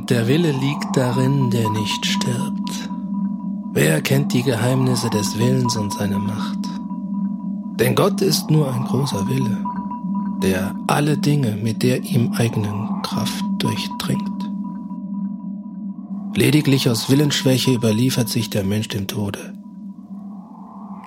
Und 0.00 0.08
der 0.08 0.26
Wille 0.28 0.52
liegt 0.52 0.96
darin, 0.96 1.50
der 1.50 1.68
nicht 1.68 2.06
stirbt. 2.06 2.88
Wer 3.74 4.00
kennt 4.00 4.32
die 4.32 4.42
Geheimnisse 4.42 5.10
des 5.10 5.38
Willens 5.38 5.76
und 5.76 5.92
seine 5.92 6.18
Macht? 6.18 6.58
Denn 7.78 7.94
Gott 7.94 8.22
ist 8.22 8.50
nur 8.50 8.72
ein 8.72 8.86
großer 8.86 9.28
Wille, 9.28 9.62
der 10.42 10.74
alle 10.86 11.18
Dinge 11.18 11.54
mit 11.62 11.82
der 11.82 12.02
ihm 12.02 12.32
eigenen 12.32 13.02
Kraft 13.02 13.44
durchdringt. 13.58 14.50
Lediglich 16.34 16.88
aus 16.88 17.10
Willensschwäche 17.10 17.74
überliefert 17.74 18.30
sich 18.30 18.48
der 18.48 18.64
Mensch 18.64 18.88
dem 18.88 19.06
Tode. 19.06 19.52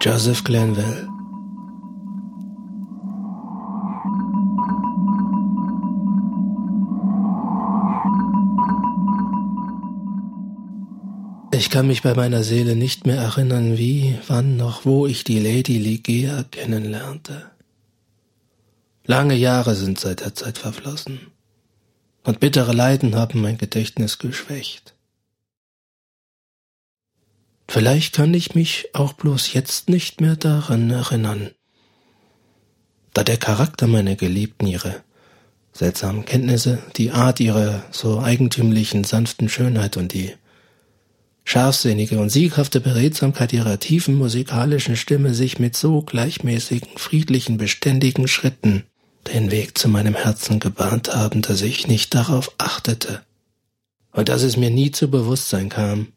Joseph 0.02 0.44
Glanville 0.44 1.10
Ich 11.64 11.70
kann 11.70 11.88
mich 11.88 12.02
bei 12.02 12.14
meiner 12.14 12.44
Seele 12.44 12.76
nicht 12.76 13.08
mehr 13.08 13.22
erinnern, 13.22 13.78
wie, 13.78 14.20
wann 14.28 14.58
noch 14.58 14.84
wo 14.84 15.08
ich 15.08 15.24
die 15.24 15.40
Lady 15.40 15.78
Ligea 15.78 16.44
kennenlernte. 16.52 17.50
Lange 19.06 19.36
Jahre 19.36 19.74
sind 19.74 19.98
seit 19.98 20.20
der 20.20 20.36
Zeit 20.36 20.58
verflossen, 20.58 21.32
und 22.26 22.42
bittere 22.42 22.74
Leiden 22.74 23.16
haben 23.16 23.40
mein 23.40 23.58
Gedächtnis 23.58 24.20
geschwächt. 24.20 24.94
Vielleicht 27.70 28.14
kann 28.14 28.34
ich 28.34 28.56
mich 28.56 28.90
auch 28.92 29.14
bloß 29.14 29.54
jetzt 29.54 29.88
nicht 29.88 30.20
mehr 30.20 30.36
daran 30.36 30.90
erinnern, 30.90 31.52
da 33.14 33.24
der 33.24 33.38
Charakter 33.38 33.88
meiner 33.88 34.18
Geliebten 34.18 34.68
ihre 34.68 35.02
seltsamen 35.72 36.26
Kenntnisse, 36.26 36.84
die 36.98 37.12
Art 37.12 37.40
ihrer 37.40 37.86
so 37.90 38.20
eigentümlichen 38.20 39.06
sanften 39.06 39.48
Schönheit 39.48 39.96
und 39.96 40.12
die 40.12 40.34
scharfsinnige 41.44 42.20
und 42.20 42.30
sieghafte 42.30 42.80
Beredsamkeit 42.80 43.54
ihrer 43.54 43.80
tiefen 43.80 44.16
musikalischen 44.16 44.96
Stimme 44.96 45.34
sich 45.34 45.60
mit 45.60 45.76
so 45.76 46.02
gleichmäßigen, 46.02 46.98
friedlichen, 46.98 47.58
beständigen 47.58 48.28
Schritten 48.28 48.84
den 49.34 49.52
Weg 49.52 49.78
zu 49.78 49.88
meinem 49.88 50.16
Herzen 50.16 50.60
gebahnt 50.60 51.14
haben, 51.14 51.42
dass 51.42 51.62
ich 51.62 51.88
nicht 51.88 52.14
darauf 52.14 52.52
achtete 52.58 53.22
und 54.12 54.30
dass 54.30 54.44
es 54.44 54.58
mir 54.58 54.70
nie 54.70 54.92
zu 54.92 55.10
Bewusstsein 55.10 55.70
kam. 55.70 56.08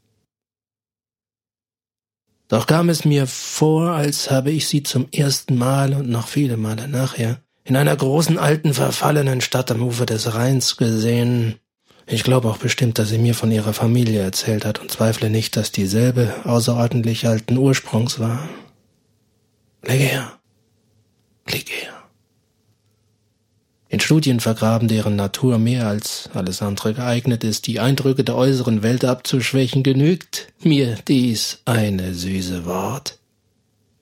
Doch 2.48 2.66
kam 2.66 2.88
es 2.88 3.04
mir 3.04 3.26
vor, 3.26 3.90
als 3.90 4.30
habe 4.30 4.52
ich 4.52 4.68
sie 4.68 4.82
zum 4.82 5.08
ersten 5.10 5.56
Mal 5.56 5.94
und 5.94 6.08
noch 6.08 6.28
viele 6.28 6.56
Male 6.56 6.86
nachher 6.86 7.40
in 7.64 7.74
einer 7.76 7.96
großen 7.96 8.38
alten 8.38 8.74
verfallenen 8.74 9.40
Stadt 9.40 9.72
am 9.72 9.82
Ufer 9.82 10.06
des 10.06 10.34
Rheins 10.34 10.76
gesehen, 10.76 11.58
ich 12.06 12.22
glaube 12.22 12.48
auch 12.48 12.58
bestimmt, 12.58 12.98
dass 12.98 13.08
sie 13.08 13.18
mir 13.18 13.34
von 13.34 13.50
ihrer 13.50 13.72
Familie 13.72 14.20
erzählt 14.22 14.64
hat 14.64 14.78
und 14.80 14.90
zweifle 14.90 15.28
nicht, 15.28 15.56
dass 15.56 15.72
dieselbe 15.72 16.34
außerordentlich 16.44 17.26
alten 17.26 17.56
Ursprungs 17.56 18.20
war. 18.20 18.48
Lege 19.82 20.04
her. 20.04 20.32
Lege 21.48 21.72
her. 21.72 21.92
In 23.88 24.00
Studien 24.00 24.40
vergraben, 24.40 24.88
deren 24.88 25.16
Natur 25.16 25.58
mehr 25.58 25.86
als 25.86 26.28
alles 26.34 26.60
andere 26.62 26.94
geeignet 26.94 27.44
ist, 27.44 27.66
die 27.66 27.80
Eindrücke 27.80 28.24
der 28.24 28.36
äußeren 28.36 28.82
Welt 28.82 29.04
abzuschwächen, 29.04 29.82
genügt 29.82 30.52
mir 30.60 30.96
dies 31.08 31.60
eine 31.64 32.14
süße 32.14 32.66
Wort. 32.66 33.18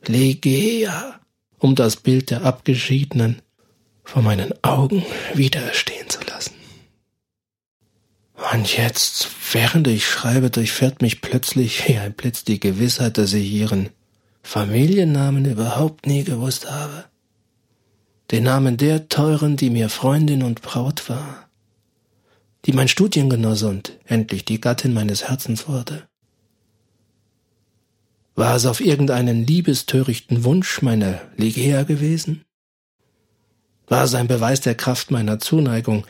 Legea, 0.06 1.20
um 1.58 1.74
das 1.74 1.96
Bild 1.96 2.30
der 2.30 2.44
Abgeschiedenen 2.44 3.40
vor 4.04 4.22
meinen 4.22 4.52
Augen 4.62 5.04
widerstehen 5.34 6.08
zu. 6.08 6.23
Und 8.52 8.76
jetzt, 8.76 9.28
während 9.52 9.86
ich 9.88 10.06
schreibe, 10.06 10.50
durchfährt 10.50 11.00
mich 11.00 11.20
plötzlich 11.20 11.88
wie 11.88 11.96
ein 11.96 12.12
Blitz 12.12 12.44
die 12.44 12.60
Gewissheit, 12.60 13.16
dass 13.16 13.32
ich 13.32 13.50
ihren 13.50 13.88
Familiennamen 14.42 15.44
überhaupt 15.46 16.06
nie 16.06 16.24
gewusst 16.24 16.70
habe. 16.70 17.06
Den 18.30 18.44
Namen 18.44 18.76
der 18.76 19.08
Teuren, 19.08 19.56
die 19.56 19.70
mir 19.70 19.88
Freundin 19.88 20.42
und 20.42 20.60
Braut 20.60 21.08
war, 21.08 21.48
die 22.66 22.72
mein 22.72 22.88
Studiengenosse 22.88 23.68
und 23.68 23.98
endlich 24.04 24.44
die 24.44 24.60
Gattin 24.60 24.92
meines 24.92 25.28
Herzens 25.28 25.68
wurde. 25.68 26.06
War 28.34 28.56
es 28.56 28.66
auf 28.66 28.80
irgendeinen 28.80 29.46
liebestörichten 29.46 30.44
Wunsch 30.44 30.82
meiner 30.82 31.20
Ligea 31.36 31.84
gewesen? 31.84 32.44
War 33.86 34.04
es 34.04 34.14
ein 34.14 34.28
Beweis 34.28 34.60
der 34.60 34.74
Kraft 34.74 35.10
meiner 35.10 35.38
Zuneigung, 35.38 36.06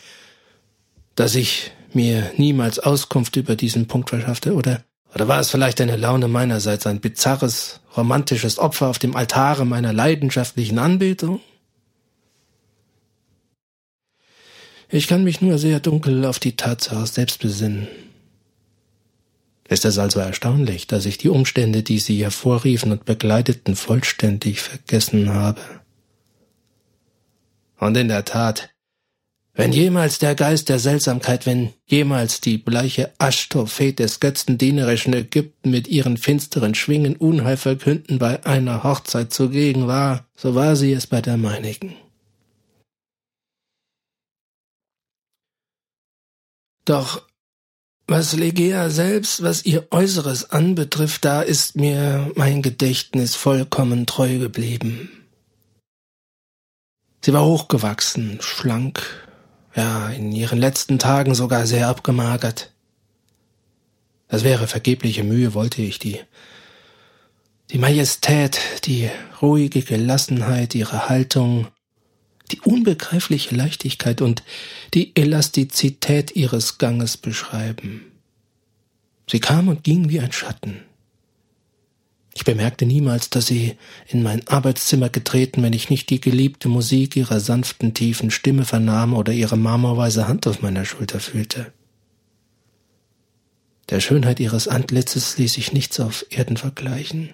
dass 1.16 1.34
ich 1.34 1.72
mir 1.94 2.32
niemals 2.36 2.78
Auskunft 2.78 3.36
über 3.36 3.56
diesen 3.56 3.86
Punkt 3.86 4.10
verschaffte, 4.10 4.54
oder, 4.54 4.82
oder 5.14 5.28
war 5.28 5.40
es 5.40 5.50
vielleicht 5.50 5.80
eine 5.80 5.96
Laune 5.96 6.28
meinerseits, 6.28 6.86
ein 6.86 7.00
bizarres, 7.00 7.80
romantisches 7.96 8.58
Opfer 8.58 8.88
auf 8.88 8.98
dem 8.98 9.16
Altare 9.16 9.64
meiner 9.64 9.92
leidenschaftlichen 9.92 10.78
Anbetung? 10.78 11.40
Ich 14.88 15.06
kann 15.06 15.24
mich 15.24 15.40
nur 15.40 15.58
sehr 15.58 15.80
dunkel 15.80 16.24
auf 16.24 16.38
die 16.38 16.56
Tatsache 16.56 17.06
selbst 17.06 17.40
besinnen. 17.40 17.88
Ist 19.68 19.84
es 19.84 19.98
also 19.98 20.20
erstaunlich, 20.20 20.86
dass 20.86 21.06
ich 21.06 21.16
die 21.16 21.30
Umstände, 21.30 21.82
die 21.82 21.98
sie 21.98 22.22
hervorriefen 22.22 22.92
und 22.92 23.06
begleiteten, 23.06 23.76
vollständig 23.76 24.60
vergessen 24.60 25.32
habe? 25.32 25.60
Und 27.78 27.96
in 27.96 28.08
der 28.08 28.24
Tat, 28.24 28.73
wenn 29.54 29.72
jemals 29.72 30.18
der 30.18 30.34
Geist 30.34 30.68
der 30.68 30.80
Seltsamkeit, 30.80 31.46
wenn 31.46 31.72
jemals 31.86 32.40
die 32.40 32.58
bleiche 32.58 33.12
Aschtophet 33.18 34.00
des 34.00 34.18
götzendienerischen 34.18 35.14
Ägypten 35.14 35.70
mit 35.70 35.86
ihren 35.86 36.16
finsteren 36.16 36.74
Schwingen 36.74 37.14
Unheil 37.16 37.56
verkünden 37.56 38.18
bei 38.18 38.44
einer 38.44 38.82
Hochzeit 38.82 39.32
zugegen 39.32 39.86
war, 39.86 40.26
so 40.34 40.56
war 40.56 40.74
sie 40.74 40.92
es 40.92 41.06
bei 41.06 41.20
der 41.20 41.36
meinigen. 41.36 41.94
Doch 46.84 47.22
was 48.06 48.34
Legea 48.34 48.90
selbst, 48.90 49.42
was 49.42 49.64
ihr 49.64 49.86
Äußeres 49.90 50.50
anbetrifft, 50.50 51.24
da 51.24 51.40
ist 51.40 51.76
mir 51.76 52.30
mein 52.34 52.60
Gedächtnis 52.60 53.36
vollkommen 53.36 54.04
treu 54.04 54.38
geblieben. 54.38 55.08
Sie 57.24 57.32
war 57.32 57.46
hochgewachsen, 57.46 58.38
schlank, 58.42 59.23
ja, 59.74 60.08
in 60.10 60.32
ihren 60.32 60.58
letzten 60.58 60.98
Tagen 60.98 61.34
sogar 61.34 61.66
sehr 61.66 61.88
abgemagert. 61.88 62.72
Das 64.28 64.44
wäre 64.44 64.66
vergebliche 64.66 65.24
Mühe, 65.24 65.54
wollte 65.54 65.82
ich 65.82 65.98
die, 65.98 66.20
die 67.70 67.78
Majestät, 67.78 68.58
die 68.84 69.10
ruhige 69.42 69.82
Gelassenheit 69.82 70.74
ihrer 70.74 71.08
Haltung, 71.08 71.68
die 72.52 72.60
unbegreifliche 72.60 73.54
Leichtigkeit 73.54 74.20
und 74.20 74.42
die 74.92 75.14
Elastizität 75.16 76.36
ihres 76.36 76.78
Ganges 76.78 77.16
beschreiben. 77.16 78.12
Sie 79.30 79.40
kam 79.40 79.68
und 79.68 79.84
ging 79.84 80.08
wie 80.08 80.20
ein 80.20 80.32
Schatten. 80.32 80.82
Ich 82.36 82.44
bemerkte 82.44 82.84
niemals, 82.84 83.30
dass 83.30 83.46
sie 83.46 83.76
in 84.08 84.22
mein 84.22 84.46
Arbeitszimmer 84.48 85.08
getreten, 85.08 85.62
wenn 85.62 85.72
ich 85.72 85.88
nicht 85.88 86.10
die 86.10 86.20
geliebte 86.20 86.68
Musik 86.68 87.14
ihrer 87.14 87.38
sanften, 87.38 87.94
tiefen 87.94 88.32
Stimme 88.32 88.64
vernahm 88.64 89.14
oder 89.14 89.32
ihre 89.32 89.56
marmorweise 89.56 90.26
Hand 90.26 90.46
auf 90.48 90.60
meiner 90.60 90.84
Schulter 90.84 91.20
fühlte. 91.20 91.72
Der 93.90 94.00
Schönheit 94.00 94.40
ihres 94.40 94.66
Antlitzes 94.66 95.38
ließ 95.38 95.52
sich 95.52 95.72
nichts 95.72 96.00
auf 96.00 96.26
Erden 96.30 96.56
vergleichen. 96.56 97.30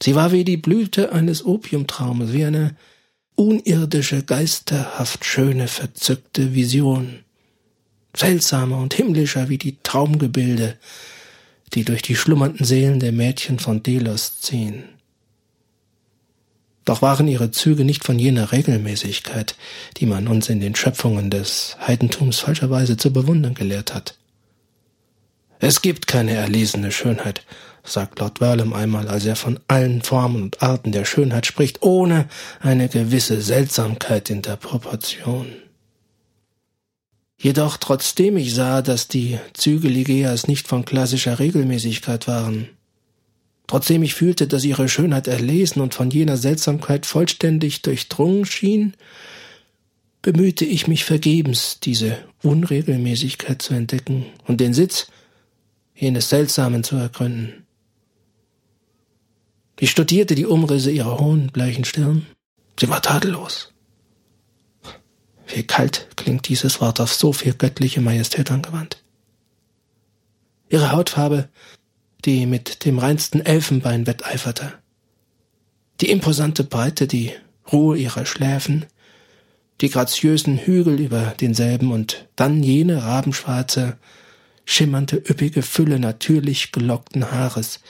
Sie 0.00 0.14
war 0.14 0.30
wie 0.30 0.44
die 0.44 0.56
Blüte 0.56 1.12
eines 1.12 1.44
Opiumtraumes, 1.44 2.32
wie 2.32 2.44
eine 2.44 2.76
unirdische, 3.34 4.22
geisterhaft 4.22 5.24
schöne, 5.24 5.66
verzückte 5.68 6.54
Vision, 6.54 7.20
seltsamer 8.14 8.78
und 8.78 8.94
himmlischer 8.94 9.48
wie 9.48 9.58
die 9.58 9.78
Traumgebilde, 9.82 10.76
die 11.74 11.84
durch 11.84 12.02
die 12.02 12.16
schlummernden 12.16 12.64
Seelen 12.64 13.00
der 13.00 13.12
Mädchen 13.12 13.58
von 13.58 13.82
Delos 13.82 14.40
ziehen. 14.40 14.84
Doch 16.84 17.00
waren 17.00 17.28
ihre 17.28 17.50
Züge 17.52 17.84
nicht 17.84 18.04
von 18.04 18.18
jener 18.18 18.50
Regelmäßigkeit, 18.50 19.54
die 19.98 20.06
man 20.06 20.26
uns 20.26 20.48
in 20.48 20.60
den 20.60 20.74
Schöpfungen 20.74 21.30
des 21.30 21.76
Heidentums 21.86 22.40
falscherweise 22.40 22.96
zu 22.96 23.12
bewundern 23.12 23.54
gelehrt 23.54 23.94
hat. 23.94 24.16
Es 25.60 25.80
gibt 25.80 26.08
keine 26.08 26.32
erlesene 26.32 26.90
Schönheit, 26.90 27.44
sagt 27.84 28.18
Lord 28.18 28.38
Verlem 28.38 28.72
einmal, 28.72 29.06
als 29.08 29.24
er 29.24 29.36
von 29.36 29.60
allen 29.68 30.02
Formen 30.02 30.42
und 30.42 30.60
Arten 30.60 30.90
der 30.90 31.04
Schönheit 31.04 31.46
spricht, 31.46 31.82
ohne 31.82 32.28
eine 32.58 32.88
gewisse 32.88 33.40
Seltsamkeit 33.40 34.28
in 34.28 34.42
der 34.42 34.56
Proportion. 34.56 35.61
Jedoch 37.42 37.76
trotzdem 37.76 38.36
ich 38.36 38.54
sah, 38.54 38.82
dass 38.82 39.08
die 39.08 39.36
Züge 39.52 39.88
Ligeas 39.88 40.46
nicht 40.46 40.68
von 40.68 40.84
klassischer 40.84 41.40
Regelmäßigkeit 41.40 42.28
waren, 42.28 42.68
trotzdem 43.66 44.04
ich 44.04 44.14
fühlte, 44.14 44.46
dass 44.46 44.62
ihre 44.62 44.88
Schönheit 44.88 45.26
erlesen 45.26 45.80
und 45.80 45.92
von 45.92 46.08
jener 46.08 46.36
Seltsamkeit 46.36 47.04
vollständig 47.04 47.82
durchdrungen 47.82 48.46
schien, 48.46 48.94
bemühte 50.22 50.64
ich 50.64 50.86
mich 50.86 51.04
vergebens, 51.04 51.80
diese 51.82 52.16
Unregelmäßigkeit 52.44 53.60
zu 53.60 53.74
entdecken 53.74 54.26
und 54.46 54.60
den 54.60 54.72
Sitz 54.72 55.08
jenes 55.96 56.28
Seltsamen 56.28 56.84
zu 56.84 56.94
ergründen. 56.94 57.66
Ich 59.80 59.90
studierte 59.90 60.36
die 60.36 60.46
Umrisse 60.46 60.92
ihrer 60.92 61.18
hohen, 61.18 61.48
bleichen 61.48 61.84
Stirn. 61.84 62.24
Sie 62.78 62.88
war 62.88 63.02
tadellos. 63.02 63.71
Wie 65.46 65.62
kalt 65.62 66.08
klingt 66.16 66.48
dieses 66.48 66.80
Wort 66.80 67.00
auf 67.00 67.12
so 67.12 67.32
viel 67.32 67.54
göttliche 67.54 68.00
Majestät 68.00 68.50
angewandt. 68.50 69.02
Ihre 70.68 70.92
Hautfarbe, 70.92 71.48
die 72.24 72.46
mit 72.46 72.84
dem 72.84 72.98
reinsten 72.98 73.44
Elfenbein 73.44 74.06
wetteiferte. 74.06 74.72
Die 76.00 76.10
imposante 76.10 76.64
Breite, 76.64 77.06
die 77.06 77.32
Ruhe 77.70 77.98
ihrer 77.98 78.26
Schläfen, 78.26 78.86
die 79.80 79.90
graziösen 79.90 80.58
Hügel 80.58 81.00
über 81.00 81.34
denselben 81.40 81.92
und 81.92 82.28
dann 82.36 82.62
jene 82.62 83.02
rabenschwarze, 83.02 83.98
schimmernde, 84.64 85.16
üppige 85.16 85.62
Fülle 85.62 85.98
natürlich 85.98 86.72
gelockten 86.72 87.30
Haares, 87.30 87.80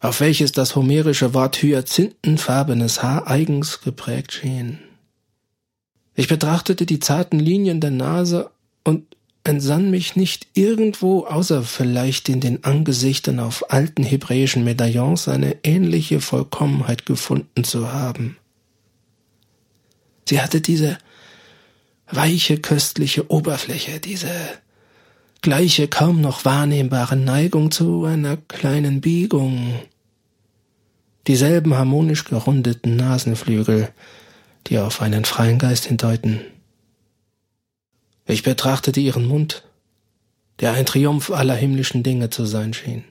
auf 0.00 0.20
welches 0.20 0.52
das 0.52 0.76
homerische 0.76 1.34
Wort 1.34 1.62
hyazinthenfarbenes 1.62 3.02
Haar 3.02 3.26
eigens 3.26 3.82
geprägt 3.82 4.32
schien. 4.32 4.78
Ich 6.14 6.28
betrachtete 6.28 6.86
die 6.86 7.00
zarten 7.00 7.38
Linien 7.38 7.80
der 7.80 7.90
Nase 7.90 8.50
und 8.84 9.04
entsann 9.44 9.90
mich 9.90 10.16
nicht 10.16 10.48
irgendwo, 10.54 11.24
außer 11.24 11.62
vielleicht 11.62 12.28
in 12.28 12.40
den 12.40 12.64
Angesichtern 12.64 13.40
auf 13.40 13.70
alten 13.72 14.02
hebräischen 14.02 14.64
Medaillons, 14.64 15.28
eine 15.28 15.56
ähnliche 15.62 16.20
Vollkommenheit 16.20 17.06
gefunden 17.06 17.64
zu 17.64 17.92
haben. 17.92 18.36
Sie 20.28 20.40
hatte 20.40 20.60
diese 20.60 20.98
weiche, 22.10 22.58
köstliche 22.58 23.30
Oberfläche, 23.30 23.98
diese 23.98 24.30
gleiche, 25.42 25.88
kaum 25.88 26.20
noch 26.20 26.44
wahrnehmbare 26.44 27.16
Neigung 27.16 27.70
zu 27.70 28.04
einer 28.04 28.36
kleinen 28.36 29.00
Biegung, 29.00 29.74
dieselben 31.26 31.74
harmonisch 31.74 32.24
gerundeten 32.24 32.96
Nasenflügel, 32.96 33.88
die 34.66 34.78
auf 34.78 35.02
einen 35.02 35.24
freien 35.24 35.58
Geist 35.58 35.86
hindeuten. 35.86 36.40
Ich 38.26 38.42
betrachtete 38.42 39.00
ihren 39.00 39.26
Mund, 39.26 39.64
der 40.60 40.72
ein 40.72 40.86
Triumph 40.86 41.30
aller 41.30 41.54
himmlischen 41.54 42.02
Dinge 42.02 42.30
zu 42.30 42.44
sein 42.44 42.74
schien. 42.74 43.04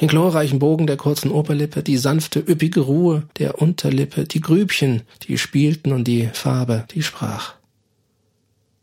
Den 0.00 0.08
glorreichen 0.08 0.58
Bogen 0.58 0.86
der 0.86 0.96
kurzen 0.96 1.30
Oberlippe, 1.30 1.82
die 1.82 1.98
sanfte, 1.98 2.40
üppige 2.40 2.80
Ruhe 2.80 3.24
der 3.38 3.60
Unterlippe, 3.60 4.24
die 4.24 4.40
Grübchen, 4.40 5.02
die 5.28 5.36
spielten 5.36 5.92
und 5.92 6.04
die 6.04 6.28
Farbe, 6.32 6.86
die 6.92 7.02
sprach. 7.02 7.54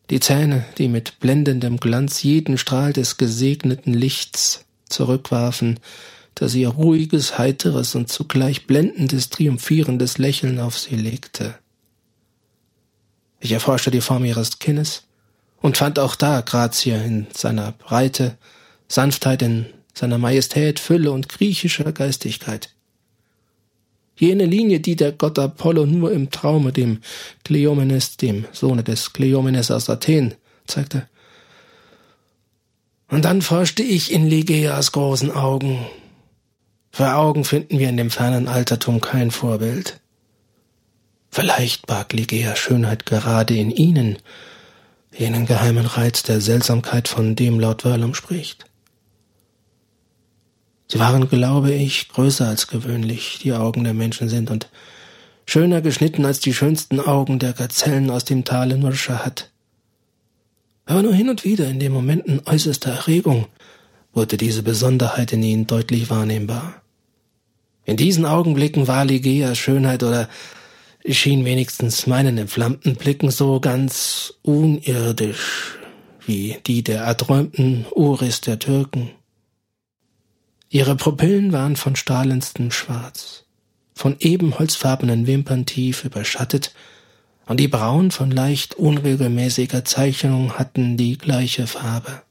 Die 0.10 0.20
Zähne, 0.20 0.64
die 0.78 0.88
mit 0.88 1.20
blendendem 1.20 1.78
Glanz 1.78 2.24
jeden 2.24 2.58
Strahl 2.58 2.94
des 2.94 3.18
gesegneten 3.18 3.94
Lichts 3.94 4.66
zurückwarfen, 4.88 5.80
das 6.36 6.54
ihr 6.54 6.70
ruhiges, 6.70 7.38
heiteres 7.38 7.96
und 7.96 8.10
zugleich 8.10 8.68
blendendes, 8.68 9.30
triumphierendes 9.30 10.20
Lächeln 10.20 10.60
auf 10.60 10.78
sie 10.78 10.96
legte. 10.96 11.56
Ich 13.40 13.52
erforschte 13.52 13.92
die 13.92 14.02
Form 14.02 14.26
ihres 14.26 14.60
Kinnes 14.60 15.04
und 15.62 15.78
fand 15.78 16.00
auch 16.00 16.16
da 16.16 16.42
Grazie 16.42 16.92
in 16.92 17.28
seiner 17.34 17.72
Breite, 17.72 18.38
Sanftheit 18.88 19.42
in 19.42 19.66
seiner 19.94 20.18
Majestät, 20.18 20.80
Fülle 20.80 21.12
und 21.12 21.30
griechischer 21.30 21.92
Geistigkeit. 21.92 22.74
Jene 24.16 24.46
Linie, 24.46 24.80
die 24.80 24.96
der 24.96 25.12
Gott 25.12 25.38
Apollo 25.38 25.86
nur 25.86 26.12
im 26.12 26.32
Traume 26.32 26.72
dem 26.72 27.02
Kleomenes, 27.44 28.18
dem 28.18 28.46
Sohne 28.52 28.84
des 28.84 29.14
Kleomenes 29.14 29.70
aus 29.70 29.90
Athen, 29.90 30.34
zeigte. 30.66 31.08
Und 33.10 33.26
dann 33.26 33.42
forschte 33.42 33.84
ich 33.84 34.12
in 34.12 34.28
Ligeas 34.28 34.92
großen 34.92 35.32
Augen, 35.32 35.86
für 36.92 37.14
Augen 37.14 37.46
finden 37.46 37.78
wir 37.78 37.90
in 37.90 37.98
dem 37.98 38.10
fernen 38.10 38.48
Altertum 38.48 39.02
kein 39.02 39.30
Vorbild. 39.30 40.00
Vielleicht 41.30 41.88
barg 41.88 42.14
Ligeas 42.14 42.58
Schönheit 42.58 43.06
gerade 43.06 43.56
in 43.56 43.72
ihnen, 43.72 44.18
jenen 45.16 45.46
geheimen 45.46 45.86
Reiz 45.86 46.24
der 46.24 46.42
Seltsamkeit, 46.42 47.08
von 47.08 47.36
dem 47.36 47.60
Lord 47.60 47.84
Verlum 47.84 48.14
spricht. 48.14 48.66
Sie 50.88 51.00
waren, 51.00 51.28
glaube 51.28 51.74
ich, 51.74 52.08
größer 52.10 52.48
als 52.48 52.68
gewöhnlich 52.68 53.40
die 53.44 53.54
Augen 53.54 53.84
der 53.84 53.94
Menschen 53.94 54.30
sind 54.30 54.50
und 54.50 54.70
schöner 55.46 55.82
geschnitten 55.82 56.26
als 56.26 56.40
die 56.40 56.54
schönsten 56.54 57.00
Augen 57.00 57.40
der 57.40 57.54
Gazellen 57.54 58.10
aus 58.10 58.24
dem 58.26 58.46
Tale 58.46 58.78
Nurschahat. 58.78 59.52
Aber 60.86 61.04
nur 61.04 61.14
hin 61.14 61.30
und 61.30 61.44
wieder 61.44 61.68
in 61.68 61.80
den 61.80 61.92
Momenten 61.92 62.42
äußerster 62.46 62.92
Erregung 62.92 63.48
wurde 64.14 64.38
diese 64.38 64.64
Besonderheit 64.64 65.34
in 65.34 65.44
ihnen 65.44 65.68
deutlich 65.68 66.10
wahrnehmbar. 66.10 66.82
In 67.84 67.98
diesen 67.98 68.26
Augenblicken 68.26 68.88
war 68.88 69.04
Ligeas 69.04 69.58
Schönheit 69.58 70.04
oder 70.04 70.30
schien 71.14 71.46
wenigstens 71.46 72.08
meinen 72.08 72.38
entflammten 72.38 72.96
Blicken 72.96 73.32
so 73.32 73.60
ganz 73.60 74.34
unirdisch 74.42 75.78
wie 76.26 76.58
die 76.68 76.84
der 76.84 77.04
erträumten 77.04 77.86
Uris 77.92 78.42
der 78.42 78.60
Türken. 78.60 79.12
Ihre 80.70 80.98
Pupillen 80.98 81.54
waren 81.54 81.78
von 81.78 81.96
strahlendstem 81.96 82.72
Schwarz, 82.72 83.46
von 83.94 84.18
ebenholzfarbenen 84.20 85.26
Wimpern 85.26 85.66
tief 85.66 86.04
überschattet, 86.04 86.74
und 87.46 87.62
die 87.62 87.70
Brauen 87.70 88.12
von 88.12 88.30
leicht 88.30 88.76
unregelmäßiger 88.76 89.86
Zeichnung 89.86 90.60
hatten 90.60 90.98
die 90.98 91.18
gleiche 91.18 91.66
Farbe. 91.66 92.22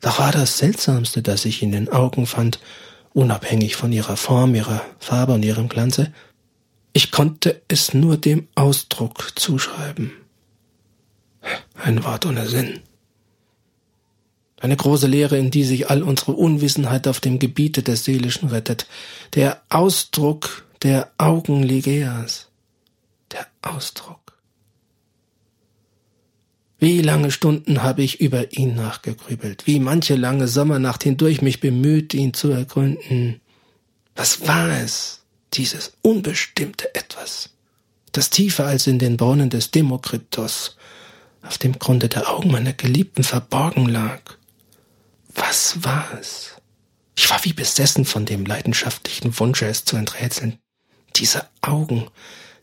Doch 0.00 0.18
war 0.18 0.30
das 0.30 0.58
Seltsamste, 0.58 1.22
das 1.22 1.46
ich 1.46 1.62
in 1.62 1.72
den 1.72 1.88
Augen 1.88 2.26
fand, 2.26 2.60
unabhängig 3.18 3.74
von 3.74 3.92
ihrer 3.92 4.16
Form, 4.16 4.54
ihrer 4.54 4.80
Farbe 5.00 5.32
und 5.32 5.44
ihrem 5.44 5.68
Glanze, 5.68 6.12
ich 6.92 7.10
konnte 7.10 7.60
es 7.66 7.92
nur 7.92 8.16
dem 8.16 8.46
Ausdruck 8.54 9.32
zuschreiben. 9.34 10.12
Ein 11.74 12.04
Wort 12.04 12.26
ohne 12.26 12.46
Sinn. 12.46 12.80
Eine 14.60 14.76
große 14.76 15.08
Lehre, 15.08 15.36
in 15.36 15.50
die 15.50 15.64
sich 15.64 15.90
all 15.90 16.04
unsere 16.04 16.32
Unwissenheit 16.32 17.08
auf 17.08 17.18
dem 17.18 17.40
Gebiete 17.40 17.82
des 17.82 18.04
Seelischen 18.04 18.50
rettet. 18.50 18.86
Der 19.34 19.62
Ausdruck 19.68 20.64
der 20.82 21.10
Augen 21.18 21.64
Ligeas. 21.64 22.48
Der 23.32 23.46
Ausdruck. 23.62 24.17
Wie 26.80 27.02
lange 27.02 27.32
Stunden 27.32 27.82
habe 27.82 28.02
ich 28.02 28.20
über 28.20 28.52
ihn 28.52 28.76
nachgegrübelt, 28.76 29.66
wie 29.66 29.80
manche 29.80 30.14
lange 30.14 30.46
Sommernacht 30.46 31.02
hindurch 31.02 31.42
mich 31.42 31.58
bemüht, 31.58 32.14
ihn 32.14 32.34
zu 32.34 32.50
ergründen. 32.50 33.40
Was 34.14 34.46
war 34.46 34.70
es, 34.80 35.22
dieses 35.54 35.94
unbestimmte 36.02 36.94
Etwas, 36.94 37.50
das 38.12 38.30
tiefer 38.30 38.66
als 38.66 38.86
in 38.86 39.00
den 39.00 39.16
Brunnen 39.16 39.50
des 39.50 39.72
Demokritos 39.72 40.76
auf 41.42 41.58
dem 41.58 41.80
Grunde 41.80 42.08
der 42.08 42.30
Augen 42.30 42.52
meiner 42.52 42.74
Geliebten 42.74 43.24
verborgen 43.24 43.86
lag? 43.86 44.20
Was 45.34 45.82
war 45.82 46.06
es? 46.20 46.52
Ich 47.16 47.28
war 47.28 47.44
wie 47.44 47.54
besessen 47.54 48.04
von 48.04 48.24
dem 48.24 48.46
leidenschaftlichen 48.46 49.36
Wunsche, 49.40 49.66
es 49.66 49.84
zu 49.84 49.96
enträtseln. 49.96 50.58
Diese 51.16 51.44
Augen, 51.60 52.06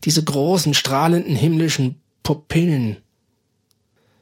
diese 0.05 0.23
großen, 0.23 0.73
strahlenden 0.73 1.35
himmlischen 1.35 2.01
Pupillen, 2.23 2.97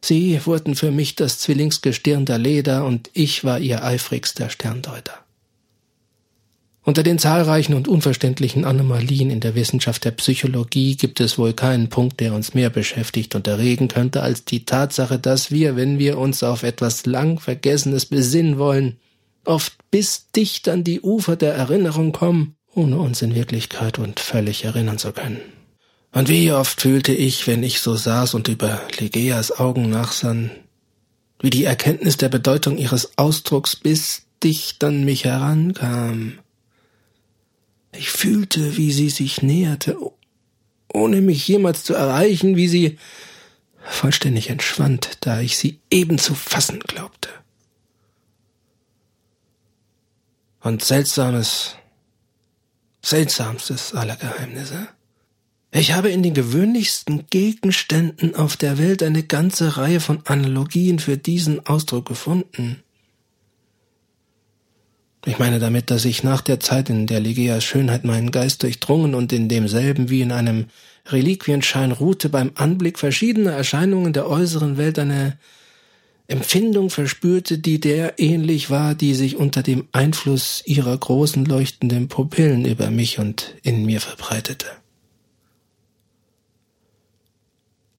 Sie 0.03 0.45
wurden 0.45 0.75
für 0.75 0.91
mich 0.91 1.15
das 1.15 1.39
Zwillingsgestirn 1.39 2.25
der 2.25 2.37
Leder 2.37 2.85
und 2.85 3.09
ich 3.13 3.45
war 3.45 3.59
ihr 3.59 3.85
eifrigster 3.85 4.49
Sterndeuter. 4.49 5.13
Unter 6.81 7.03
den 7.03 7.19
zahlreichen 7.19 7.73
und 7.73 7.87
unverständlichen 7.87 8.65
Anomalien 8.65 9.29
in 9.29 9.39
der 9.39 9.55
Wissenschaft 9.55 10.03
der 10.03 10.11
Psychologie 10.11 10.97
gibt 10.97 11.21
es 11.21 11.37
wohl 11.37 11.53
keinen 11.53 11.87
Punkt, 11.87 12.19
der 12.19 12.33
uns 12.33 12.53
mehr 12.53 12.69
beschäftigt 12.69 13.33
und 13.35 13.47
erregen 13.47 13.87
könnte, 13.87 14.21
als 14.21 14.43
die 14.43 14.65
Tatsache, 14.65 15.19
dass 15.19 15.51
wir, 15.51 15.77
wenn 15.77 15.99
wir 15.99 16.17
uns 16.17 16.43
auf 16.43 16.63
etwas 16.63 17.05
lang 17.05 17.39
Vergessenes 17.39 18.05
besinnen 18.05 18.57
wollen, 18.57 18.97
oft 19.45 19.73
bis 19.89 20.29
dicht 20.35 20.67
an 20.67 20.83
die 20.83 20.99
Ufer 20.99 21.37
der 21.37 21.53
Erinnerung 21.53 22.11
kommen, 22.11 22.57
ohne 22.75 22.97
uns 22.97 23.21
in 23.21 23.35
Wirklichkeit 23.35 23.99
und 23.99 24.19
völlig 24.19 24.65
erinnern 24.65 24.97
zu 24.97 25.13
können. 25.13 25.39
Und 26.13 26.29
wie 26.29 26.51
oft 26.51 26.79
fühlte 26.79 27.11
ich, 27.11 27.47
wenn 27.47 27.63
ich 27.63 27.81
so 27.81 27.95
saß 27.95 28.35
und 28.35 28.47
über 28.47 28.81
Ligeas 28.99 29.51
Augen 29.51 29.89
nachsann, 29.89 30.51
wie 31.39 31.49
die 31.49 31.65
Erkenntnis 31.65 32.17
der 32.17 32.29
Bedeutung 32.29 32.77
ihres 32.77 33.17
Ausdrucks 33.17 33.75
bis 33.75 34.21
dicht 34.43 34.83
an 34.83 35.03
mich 35.03 35.25
herankam. 35.25 36.37
Ich 37.93 38.11
fühlte, 38.11 38.77
wie 38.77 38.91
sie 38.91 39.09
sich 39.09 39.41
näherte, 39.41 39.97
ohne 40.93 41.21
mich 41.21 41.47
jemals 41.47 41.83
zu 41.83 41.95
erreichen, 41.95 42.57
wie 42.57 42.67
sie 42.67 42.99
vollständig 43.83 44.51
entschwand, 44.51 45.17
da 45.21 45.41
ich 45.41 45.57
sie 45.57 45.79
eben 45.89 46.19
zu 46.19 46.35
fassen 46.35 46.79
glaubte. 46.79 47.29
Und 50.61 50.83
seltsames, 50.83 51.75
seltsamstes 53.01 53.95
aller 53.95 54.15
Geheimnisse. 54.15 54.87
Ich 55.75 55.93
habe 55.93 56.11
in 56.11 56.21
den 56.21 56.35
gewöhnlichsten 56.35 57.25
Gegenständen 57.31 58.35
auf 58.35 58.55
der 58.57 58.77
Welt 58.77 59.01
eine 59.01 59.23
ganze 59.23 59.75
Reihe 59.75 59.99
von 59.99 60.19
Analogien 60.25 60.99
für 60.99 61.17
diesen 61.17 61.65
Ausdruck 61.65 62.05
gefunden. 62.05 62.83
Ich 65.25 65.39
meine 65.39 65.57
damit, 65.57 65.89
dass 65.89 66.05
ich 66.05 66.21
nach 66.21 66.41
der 66.41 66.59
Zeit, 66.59 66.91
in 66.91 67.07
der 67.07 67.19
Ligeas 67.19 67.63
Schönheit 67.63 68.03
meinen 68.03 68.29
Geist 68.29 68.61
durchdrungen 68.61 69.15
und 69.15 69.33
in 69.33 69.49
demselben 69.49 70.11
wie 70.11 70.21
in 70.21 70.31
einem 70.31 70.65
Reliquienschein 71.07 71.91
ruhte, 71.91 72.29
beim 72.29 72.51
Anblick 72.53 72.99
verschiedener 72.99 73.53
Erscheinungen 73.53 74.13
der 74.13 74.29
äußeren 74.29 74.77
Welt 74.77 74.99
eine 74.99 75.39
Empfindung 76.27 76.91
verspürte, 76.91 77.57
die 77.57 77.79
der 77.79 78.19
ähnlich 78.19 78.69
war, 78.69 78.93
die 78.93 79.15
sich 79.15 79.37
unter 79.37 79.63
dem 79.63 79.87
Einfluss 79.91 80.61
ihrer 80.67 80.95
großen 80.95 81.45
leuchtenden 81.45 82.09
Pupillen 82.09 82.65
über 82.65 82.91
mich 82.91 83.17
und 83.17 83.55
in 83.63 83.87
mir 83.87 84.01
verbreitete. 84.01 84.82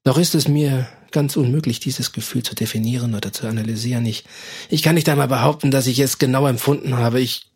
Doch 0.04 0.18
ist 0.18 0.34
es 0.34 0.48
mir 0.48 0.86
ganz 1.10 1.36
unmöglich, 1.36 1.80
dieses 1.80 2.12
Gefühl 2.12 2.42
zu 2.42 2.54
definieren 2.54 3.14
oder 3.14 3.32
zu 3.32 3.46
analysieren. 3.46 4.04
Ich, 4.04 4.24
ich 4.68 4.82
kann 4.82 4.96
nicht 4.96 5.08
einmal 5.08 5.28
behaupten, 5.28 5.70
dass 5.70 5.86
ich 5.86 5.98
es 5.98 6.18
genau 6.18 6.46
empfunden 6.46 6.96
habe. 6.96 7.20
Ich 7.20 7.46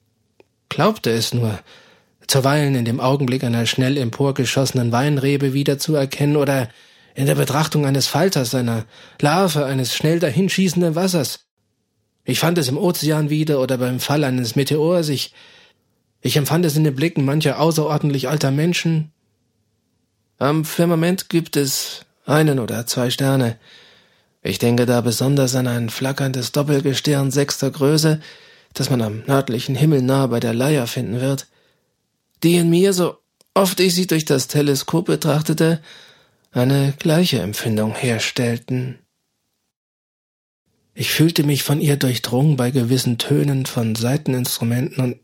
glaubte 0.69 1.11
es 1.11 1.35
nur, 1.35 1.59
zuweilen 2.26 2.75
in 2.75 2.85
dem 2.85 3.00
Augenblick 3.00 3.43
einer 3.43 3.67
schnell 3.67 3.97
emporgeschossenen 3.97 4.93
Weinrebe 4.93 5.55
wiederzuerkennen 5.55 6.37
oder 6.37 6.69
in 7.14 7.26
der 7.26 7.35
Betrachtung 7.35 7.85
eines 7.85 8.07
Falters, 8.07 8.55
einer 8.55 8.85
Larve, 9.21 9.64
eines 9.64 9.95
schnell 9.95 10.21
dahinschießenden 10.21 10.95
Wassers. 10.95 11.47
Ich 12.25 12.38
fand 12.38 12.59
es 12.59 12.69
im 12.69 12.78
Ozean 12.78 13.31
wieder 13.31 13.61
oder 13.61 13.78
beim 13.78 13.99
Fall 13.99 14.23
eines 14.23 14.55
Meteors. 14.55 15.09
Ich, 15.09 15.33
ich 16.21 16.37
empfand 16.37 16.64
es 16.64 16.76
in 16.76 16.85
den 16.85 16.95
Blicken 16.95 17.25
mancher 17.25 17.59
außerordentlich 17.59 18.28
alter 18.28 18.50
Menschen. 18.50 19.11
Am 20.38 20.64
Firmament 20.64 21.28
gibt 21.28 21.57
es 21.57 22.07
einen 22.28 22.58
oder 22.58 22.87
zwei 22.87 23.11
Sterne. 23.11 23.56
Ich 24.42 24.58
denke 24.58 24.87
da 24.87 25.00
besonders 25.00 25.54
an 25.54 25.66
ein 25.66 25.90
flackerndes 25.90 26.52
Doppelgestirn 26.52 27.30
sechster 27.30 27.70
Größe, 27.70 28.20
das 28.75 28.90
man 28.90 29.02
am 29.02 29.23
nördlichen 29.26 29.75
Himmel 29.75 30.02
nahe 30.02 30.28
bei 30.28 30.40
der 30.40 30.54
Leier 30.54 30.87
finden 30.87 31.20
wird, 31.20 31.47
die 32.42 32.56
in 32.56 32.70
mir, 32.70 32.92
so 32.92 33.18
oft 33.54 33.80
ich 33.80 33.94
sie 33.94 34.06
durch 34.06 34.25
das 34.25 34.47
Teleskop 34.47 35.06
betrachtete, 35.06 35.80
eine 36.52 36.94
gleiche 36.99 37.40
Empfindung 37.40 37.94
herstellten. 37.94 38.99
Ich 40.94 41.11
fühlte 41.11 41.44
mich 41.44 41.62
von 41.62 41.80
ihr 41.80 41.97
durchdrungen 41.97 42.56
bei 42.56 42.70
gewissen 42.70 43.18
Tönen 43.18 43.66
von 43.66 43.94
Saiteninstrumenten 43.94 45.02
und 45.02 45.20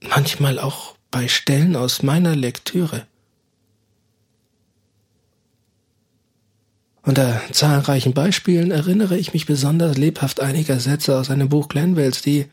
manchmal 0.00 0.58
auch 0.58 0.96
bei 1.10 1.28
Stellen 1.28 1.76
aus 1.76 2.02
meiner 2.02 2.36
Lektüre. 2.36 3.06
Unter 7.08 7.40
zahlreichen 7.52 8.12
Beispielen 8.12 8.70
erinnere 8.70 9.16
ich 9.16 9.32
mich 9.32 9.46
besonders 9.46 9.96
lebhaft 9.96 10.40
einiger 10.40 10.78
Sätze 10.78 11.16
aus 11.16 11.30
einem 11.30 11.48
Buch 11.48 11.68
Glenwells, 11.68 12.20
die, 12.20 12.44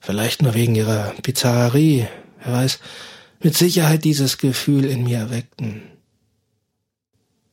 vielleicht 0.00 0.42
nur 0.42 0.52
wegen 0.52 0.74
ihrer 0.74 1.14
Bizarrerie, 1.22 2.06
wer 2.42 2.52
weiß, 2.52 2.78
mit 3.40 3.56
Sicherheit 3.56 4.04
dieses 4.04 4.36
Gefühl 4.36 4.84
in 4.84 5.04
mir 5.04 5.16
erweckten. 5.16 5.80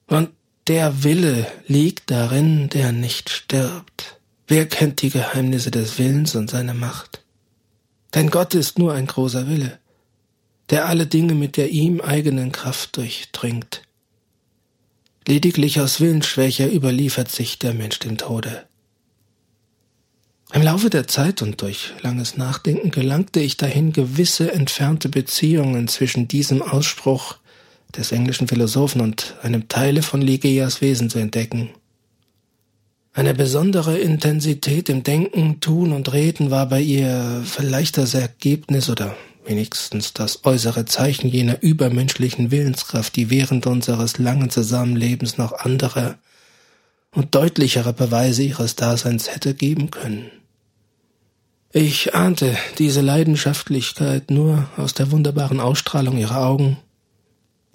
Und 0.08 0.32
der 0.68 1.06
Wille 1.06 1.48
liegt 1.68 2.12
darin, 2.12 2.68
der 2.68 2.92
nicht 2.92 3.30
stirbt. 3.30 4.20
Wer 4.48 4.66
kennt 4.66 5.02
die 5.02 5.12
Geheimnisse 5.12 5.72
des 5.72 5.98
Willens 5.98 6.36
und 6.36 6.50
seine 6.50 6.74
Macht? 6.74 7.24
Denn 8.16 8.30
Gott 8.30 8.54
ist 8.54 8.78
nur 8.78 8.94
ein 8.94 9.08
großer 9.08 9.48
Wille, 9.48 9.80
der 10.72 10.88
alle 10.88 11.08
Dinge 11.08 11.36
mit 11.36 11.56
der 11.56 11.70
ihm 11.70 12.02
eigenen 12.02 12.52
Kraft 12.52 12.98
durchdringt. 12.98 13.84
Lediglich 15.28 15.80
aus 15.80 16.00
Willensschwäche 16.00 16.68
überliefert 16.68 17.32
sich 17.32 17.60
der 17.60 17.74
Mensch 17.74 18.00
dem 18.00 18.18
Tode. 18.18 18.66
Im 20.54 20.64
Laufe 20.64 20.90
der 20.90 21.08
Zeit 21.08 21.42
und 21.42 21.62
durch 21.62 21.94
langes 22.02 22.36
Nachdenken 22.36 22.92
gelangte 22.92 23.40
ich 23.40 23.56
dahin, 23.56 23.94
gewisse 23.94 24.52
entfernte 24.52 25.08
Beziehungen 25.08 25.88
zwischen 25.88 26.28
diesem 26.28 26.62
Ausspruch 26.62 27.38
des 27.96 28.12
englischen 28.12 28.48
Philosophen 28.48 29.02
und 29.02 29.36
einem 29.44 29.68
Teile 29.70 30.02
von 30.02 30.22
Ligeias 30.22 30.82
Wesen 30.82 31.10
zu 31.10 31.20
entdecken. 31.20 31.70
Eine 33.14 33.34
besondere 33.34 33.98
Intensität 33.98 34.90
im 34.90 35.04
Denken, 35.04 35.60
Tun 35.60 35.92
und 35.92 36.12
Reden 36.14 36.50
war 36.50 36.68
bei 36.68 36.82
ihr 36.82 37.44
vielleicht 37.46 37.98
das 37.98 38.14
Ergebnis 38.14 38.90
oder 38.90 39.16
wenigstens 39.46 40.14
das 40.14 40.46
äußere 40.46 40.86
Zeichen 40.86 41.28
jener 41.30 41.62
übermenschlichen 41.62 42.52
Willenskraft, 42.52 43.16
die 43.16 43.30
während 43.30 43.68
unseres 43.68 44.18
langen 44.18 44.50
Zusammenlebens 44.50 45.38
noch 45.38 45.54
andere 45.54 46.18
und 47.12 47.36
deutlichere 47.36 47.94
Beweise 47.94 48.44
ihres 48.44 48.76
Daseins 48.76 49.34
hätte 49.34 49.54
geben 49.54 49.92
können. 49.92 50.32
Ich 51.74 52.16
ahnte 52.16 52.58
diese 52.78 53.02
Leidenschaftlichkeit 53.02 54.30
nur 54.30 54.70
aus 54.78 54.94
der 54.94 55.12
wunderbaren 55.12 55.60
Ausstrahlung 55.60 56.18
ihrer 56.18 56.46
Augen, 56.46 56.78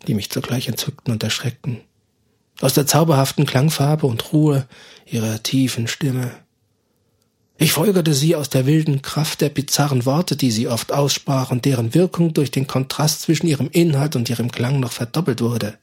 die 0.07 0.15
mich 0.15 0.31
zugleich 0.31 0.69
entzückten 0.69 1.13
und 1.13 1.23
erschreckten, 1.23 1.81
aus 2.61 2.75
der 2.75 2.87
zauberhaften 2.87 3.47
Klangfarbe 3.47 4.07
und 4.07 4.33
Ruhe 4.33 4.67
ihrer 5.07 5.43
tiefen 5.43 5.89
Stimme, 5.89 6.31
ich 7.59 7.73
folgerte 7.73 8.13
sie 8.13 8.37
aus 8.37 8.51
der 8.51 8.67
wilden 8.67 9.01
Kraft 9.01 9.41
der 9.41 9.49
bizarren 9.49 10.05
Worte, 10.05 10.37
die 10.37 10.51
sie 10.51 10.69
oft 10.69 10.93
aussprach 10.93 11.51
und 11.51 11.65
deren 11.65 11.95
Wirkung 11.95 12.35
durch 12.35 12.51
den 12.51 12.67
Kontrast 12.67 13.23
zwischen 13.23 13.47
ihrem 13.47 13.69
Inhalt 13.71 14.15
und 14.15 14.29
ihrem 14.29 14.53
Klang 14.53 14.79
noch 14.81 14.93
verdoppelt 14.93 15.41
wurde. 15.41 15.79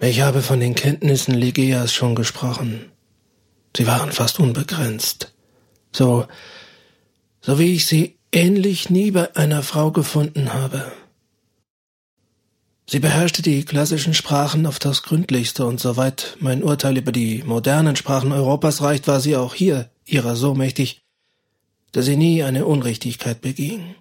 Ich 0.00 0.20
habe 0.20 0.42
von 0.42 0.60
den 0.60 0.74
Kenntnissen 0.74 1.34
Ligeas 1.34 1.92
schon 1.92 2.14
gesprochen. 2.14 2.86
Sie 3.76 3.86
waren 3.86 4.12
fast 4.12 4.38
unbegrenzt. 4.38 5.34
So, 5.92 6.26
so 7.40 7.58
wie 7.58 7.74
ich 7.74 7.86
sie 7.86 8.16
ähnlich 8.32 8.90
nie 8.90 9.10
bei 9.10 9.34
einer 9.36 9.62
Frau 9.62 9.90
gefunden 9.90 10.54
habe. 10.54 10.90
Sie 12.90 13.00
beherrschte 13.00 13.42
die 13.42 13.66
klassischen 13.66 14.14
Sprachen 14.14 14.64
auf 14.64 14.78
das 14.78 15.02
gründlichste 15.02 15.66
und 15.66 15.78
soweit 15.78 16.38
mein 16.40 16.62
Urteil 16.62 16.96
über 16.96 17.12
die 17.12 17.42
modernen 17.44 17.96
Sprachen 17.96 18.32
Europas 18.32 18.80
reicht, 18.80 19.06
war 19.06 19.20
sie 19.20 19.36
auch 19.36 19.54
hier 19.54 19.90
ihrer 20.06 20.36
so 20.36 20.54
mächtig, 20.54 21.02
dass 21.92 22.06
sie 22.06 22.16
nie 22.16 22.42
eine 22.42 22.64
Unrichtigkeit 22.64 23.42
beging. 23.42 23.94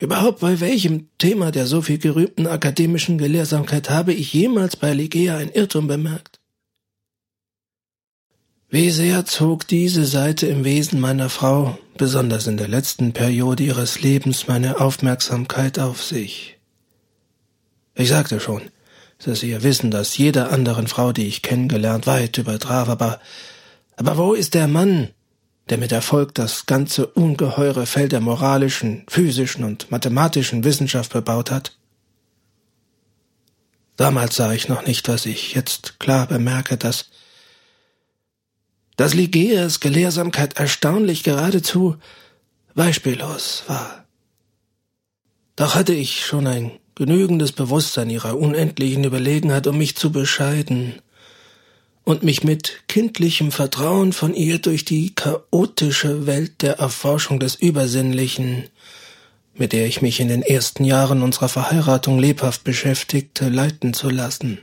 Überhaupt 0.00 0.40
bei 0.40 0.58
welchem 0.58 1.08
Thema 1.18 1.52
der 1.52 1.68
so 1.68 1.82
viel 1.82 1.98
gerühmten 1.98 2.48
akademischen 2.48 3.16
Gelehrsamkeit 3.16 3.90
habe 3.90 4.12
ich 4.12 4.32
jemals 4.32 4.74
bei 4.74 4.92
Ligea 4.92 5.36
ein 5.36 5.52
Irrtum 5.52 5.86
bemerkt? 5.86 6.40
Wie 8.70 8.90
sehr 8.90 9.24
zog 9.24 9.68
diese 9.68 10.04
Seite 10.04 10.48
im 10.48 10.64
Wesen 10.64 10.98
meiner 10.98 11.30
Frau, 11.30 11.78
besonders 11.96 12.48
in 12.48 12.56
der 12.56 12.66
letzten 12.66 13.12
Periode 13.12 13.62
ihres 13.62 14.00
Lebens, 14.00 14.48
meine 14.48 14.80
Aufmerksamkeit 14.80 15.78
auf 15.78 16.02
sich. 16.02 16.58
Ich 17.94 18.08
sagte 18.08 18.40
schon, 18.40 18.62
dass 19.24 19.42
ihr 19.42 19.62
Wissen, 19.62 19.90
das 19.90 20.16
jeder 20.16 20.50
anderen 20.50 20.88
Frau, 20.88 21.12
die 21.12 21.26
ich 21.26 21.42
kennengelernt, 21.42 22.06
weit 22.06 22.38
übertraf, 22.38 22.88
aber, 22.88 23.20
aber 23.96 24.16
wo 24.16 24.34
ist 24.34 24.54
der 24.54 24.68
Mann, 24.68 25.10
der 25.68 25.78
mit 25.78 25.92
Erfolg 25.92 26.34
das 26.34 26.66
ganze 26.66 27.06
ungeheure 27.06 27.86
Feld 27.86 28.12
der 28.12 28.20
moralischen, 28.20 29.04
physischen 29.08 29.64
und 29.64 29.90
mathematischen 29.90 30.64
Wissenschaft 30.64 31.12
bebaut 31.12 31.50
hat? 31.50 31.76
Damals 33.96 34.36
sah 34.36 34.52
ich 34.52 34.68
noch 34.68 34.86
nicht, 34.86 35.08
was 35.08 35.26
ich 35.26 35.54
jetzt 35.54 36.00
klar 36.00 36.26
bemerke, 36.26 36.76
dass 36.76 37.06
dass 38.96 39.14
Ligeas 39.14 39.80
Gelehrsamkeit 39.80 40.58
erstaunlich 40.58 41.22
geradezu 41.22 41.96
beispiellos 42.74 43.64
war. 43.66 44.04
Doch 45.56 45.74
hatte 45.74 45.94
ich 45.94 46.24
schon 46.24 46.46
ein 46.46 46.78
genügendes 47.04 47.50
Bewusstsein 47.50 48.10
ihrer 48.10 48.38
unendlichen 48.38 49.02
Überlegenheit, 49.02 49.66
um 49.66 49.76
mich 49.76 49.96
zu 49.96 50.12
bescheiden 50.12 51.02
und 52.04 52.22
mich 52.22 52.44
mit 52.44 52.84
kindlichem 52.86 53.50
Vertrauen 53.50 54.12
von 54.12 54.34
ihr 54.34 54.60
durch 54.60 54.84
die 54.84 55.12
chaotische 55.12 56.26
Welt 56.28 56.62
der 56.62 56.78
Erforschung 56.78 57.40
des 57.40 57.56
Übersinnlichen, 57.56 58.68
mit 59.54 59.72
der 59.72 59.88
ich 59.88 60.00
mich 60.00 60.20
in 60.20 60.28
den 60.28 60.42
ersten 60.42 60.84
Jahren 60.84 61.24
unserer 61.24 61.48
Verheiratung 61.48 62.20
lebhaft 62.20 62.62
beschäftigte, 62.62 63.48
leiten 63.48 63.94
zu 63.94 64.08
lassen. 64.08 64.60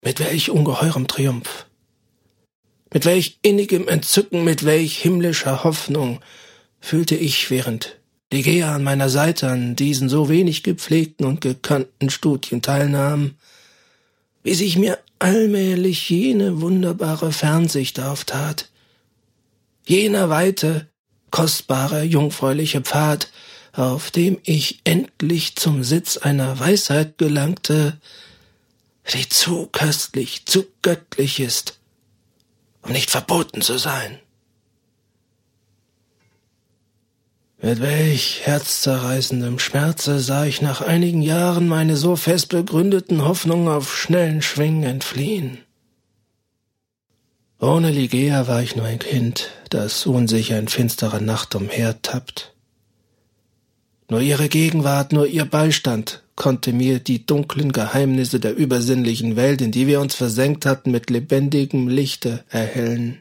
Mit 0.00 0.20
welch 0.20 0.50
ungeheurem 0.50 1.08
Triumph, 1.08 1.66
mit 2.94 3.04
welch 3.04 3.40
innigem 3.42 3.88
Entzücken, 3.88 4.44
mit 4.44 4.64
welch 4.64 4.98
himmlischer 4.98 5.64
Hoffnung 5.64 6.20
fühlte 6.78 7.16
ich 7.16 7.50
während 7.50 7.97
Ligea 8.30 8.74
an 8.74 8.84
meiner 8.84 9.08
Seite 9.08 9.48
an 9.48 9.74
diesen 9.74 10.08
so 10.08 10.28
wenig 10.28 10.62
gepflegten 10.62 11.24
und 11.24 11.40
gekannten 11.40 12.10
Studien 12.10 12.60
teilnahm, 12.60 13.36
wie 14.42 14.54
sich 14.54 14.76
mir 14.76 14.98
allmählich 15.18 16.10
jene 16.10 16.60
wunderbare 16.60 17.32
Fernsicht 17.32 18.00
auftat, 18.00 18.68
jener 19.86 20.28
weite, 20.28 20.88
kostbare, 21.30 22.02
jungfräuliche 22.02 22.82
Pfad, 22.82 23.30
auf 23.72 24.10
dem 24.10 24.38
ich 24.44 24.80
endlich 24.84 25.56
zum 25.56 25.82
Sitz 25.82 26.18
einer 26.18 26.58
Weisheit 26.60 27.16
gelangte, 27.16 27.98
die 29.12 29.28
zu 29.28 29.66
köstlich, 29.72 30.44
zu 30.44 30.66
göttlich 30.82 31.40
ist, 31.40 31.78
um 32.82 32.92
nicht 32.92 33.10
verboten 33.10 33.62
zu 33.62 33.78
sein. 33.78 34.18
Mit 37.60 37.80
welch 37.80 38.42
herzzerreißendem 38.44 39.58
Schmerze 39.58 40.20
sah 40.20 40.46
ich 40.46 40.62
nach 40.62 40.80
einigen 40.80 41.22
Jahren 41.22 41.66
meine 41.66 41.96
so 41.96 42.14
fest 42.14 42.50
begründeten 42.50 43.24
Hoffnungen 43.24 43.66
auf 43.66 43.96
schnellen 43.96 44.42
Schwingen 44.42 44.84
entfliehen. 44.84 45.58
Ohne 47.60 47.90
Ligea 47.90 48.46
war 48.46 48.62
ich 48.62 48.76
nur 48.76 48.86
ein 48.86 49.00
Kind, 49.00 49.50
das 49.70 50.06
unsicher 50.06 50.56
in 50.56 50.68
finsterer 50.68 51.20
Nacht 51.20 51.56
umhertappt. 51.56 52.54
Nur 54.08 54.20
ihre 54.20 54.48
Gegenwart, 54.48 55.12
nur 55.12 55.26
ihr 55.26 55.44
Beistand 55.44 56.22
konnte 56.36 56.72
mir 56.72 57.00
die 57.00 57.26
dunklen 57.26 57.72
Geheimnisse 57.72 58.38
der 58.38 58.54
übersinnlichen 58.56 59.34
Welt, 59.34 59.60
in 59.60 59.72
die 59.72 59.88
wir 59.88 60.00
uns 60.00 60.14
versenkt 60.14 60.64
hatten, 60.64 60.92
mit 60.92 61.10
lebendigem 61.10 61.88
Lichte 61.88 62.44
erhellen. 62.48 63.18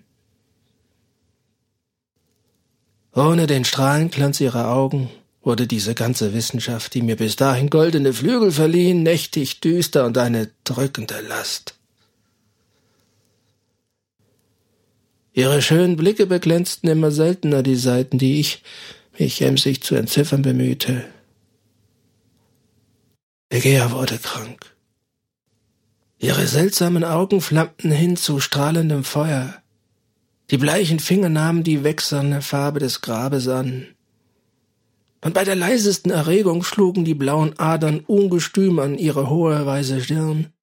Ohne 3.18 3.48
den 3.48 3.66
Strahlenglanz 3.66 4.40
ihrer 4.42 4.70
Augen 4.72 5.10
wurde 5.42 5.66
diese 5.66 5.96
ganze 5.96 6.36
Wissenschaft, 6.36 6.94
die 6.94 7.02
mir 7.02 7.16
bis 7.16 7.36
dahin 7.36 7.72
goldene 7.72 8.14
Flügel 8.14 8.52
verliehen, 8.52 9.02
nächtig 9.02 9.60
düster 9.60 10.06
und 10.06 10.20
eine 10.20 10.52
drückende 10.64 11.20
Last. 11.22 11.74
Ihre 15.34 15.64
schönen 15.64 15.96
Blicke 15.96 16.28
beglänzten 16.28 16.90
immer 16.90 17.10
seltener 17.10 17.64
die 17.64 17.76
Seiten, 17.76 18.20
die 18.20 18.40
ich 18.40 18.62
mich 19.18 19.42
emsig 19.42 19.82
zu 19.82 19.96
entziffern 19.96 20.44
bemühte. 20.44 21.04
Egea 23.50 23.90
wurde 23.94 24.20
krank. 24.20 24.76
Ihre 26.20 26.46
seltsamen 26.46 27.04
Augen 27.04 27.42
flammten 27.42 27.90
hin 27.90 28.16
zu 28.16 28.40
strahlendem 28.40 29.04
Feuer. 29.04 29.64
Die 30.50 30.58
bleichen 30.58 31.00
Finger 31.00 31.30
nahmen 31.30 31.64
die 31.64 31.84
wechselnde 31.84 32.42
Farbe 32.42 32.80
des 32.80 33.02
Grabes 33.02 33.48
an. 33.48 33.88
Und 35.22 35.34
bei 35.34 35.44
der 35.44 35.56
leisesten 35.56 36.12
Erregung 36.12 36.64
schlugen 36.64 37.04
die 37.04 37.16
blauen 37.16 37.58
Adern 37.60 38.00
ungestüm 38.02 38.80
an 38.80 38.98
ihre 38.98 39.30
hohe 39.30 39.66
weiße 39.66 40.02
Stirn. 40.02 40.54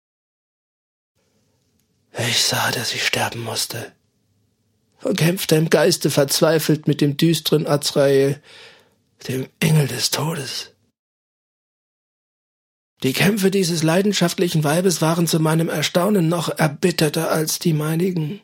Ich 2.17 2.45
sah, 2.45 2.71
dass 2.71 2.91
sie 2.91 2.99
sterben 2.99 3.43
musste 3.43 3.93
und 5.05 5.19
kämpfte 5.19 5.57
im 5.57 5.71
Geiste 5.71 6.11
verzweifelt 6.11 6.89
mit 6.89 7.01
dem 7.01 7.17
düsteren 7.17 7.67
Azrael, 7.67 8.41
dem 9.29 9.49
Engel 9.61 9.87
des 9.87 10.11
Todes. 10.11 10.73
Die 13.03 13.13
Kämpfe 13.13 13.51
dieses 13.51 13.83
leidenschaftlichen 13.83 14.65
Weibes 14.65 15.03
waren 15.03 15.27
zu 15.27 15.39
meinem 15.41 15.69
Erstaunen 15.69 16.29
noch 16.29 16.49
erbitterter 16.59 17.31
als 17.31 17.59
die 17.59 17.75
meinigen. 17.75 18.41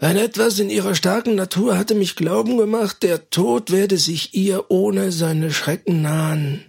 Ein 0.00 0.16
etwas 0.16 0.58
in 0.58 0.70
ihrer 0.70 0.94
starken 0.94 1.34
Natur 1.34 1.76
hatte 1.76 1.94
mich 1.94 2.16
glauben 2.16 2.56
gemacht, 2.56 3.02
der 3.02 3.28
Tod 3.28 3.70
werde 3.70 3.98
sich 3.98 4.34
ihr 4.34 4.70
ohne 4.70 5.12
seine 5.12 5.52
Schrecken 5.52 6.00
nahen. 6.00 6.64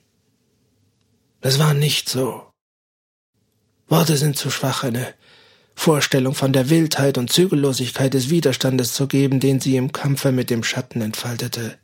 Es 1.39 1.57
war 1.57 1.73
nicht 1.73 2.09
so. 2.09 2.43
Worte 3.88 4.17
sind 4.17 4.38
zu 4.38 4.51
schwach, 4.51 4.83
eine 4.83 5.13
Vorstellung 5.75 6.35
von 6.35 6.51
der 6.51 6.69
Wildheit 6.69 7.17
und 7.17 7.31
Zügellosigkeit 7.31 8.13
des 8.13 8.29
Widerstandes 8.29 8.93
zu 8.93 9.07
geben, 9.07 9.39
den 9.39 9.61
sie 9.61 9.77
im 9.77 9.93
Kampfe 9.93 10.33
mit 10.33 10.50
dem 10.50 10.65
Schatten 10.65 11.01
entfaltete. 11.01 11.77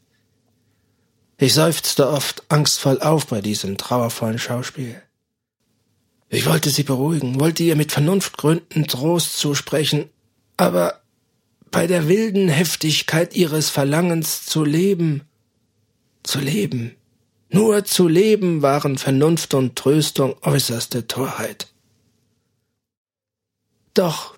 Ich 1.38 1.54
seufzte 1.54 2.10
oft 2.10 2.44
angstvoll 2.50 3.00
auf 3.00 3.26
bei 3.28 3.40
diesem 3.40 3.78
trauervollen 3.78 4.38
Schauspiel. 4.38 5.02
Ich 6.28 6.46
wollte 6.46 6.72
sie 6.72 6.84
beruhigen, 6.84 7.40
wollte 7.40 7.64
ihr 7.64 7.78
mit 7.78 7.94
Vernunftgründen 7.94 8.88
Trost 8.88 9.38
zusprechen, 9.38 10.10
aber 10.58 11.02
bei 11.72 11.88
der 11.88 12.08
wilden 12.08 12.50
Heftigkeit 12.50 13.36
ihres 13.36 13.70
Verlangens 13.70 14.46
zu 14.46 14.64
leben, 14.64 15.24
zu 16.24 16.40
leben, 16.40 16.96
nur 17.50 17.86
zu 17.86 18.08
leben 18.08 18.62
waren 18.62 18.98
Vernunft 18.98 19.54
und 19.54 19.76
Tröstung 19.76 20.36
äußerste 20.42 21.08
Torheit. 21.08 21.68
Doch 23.94 24.38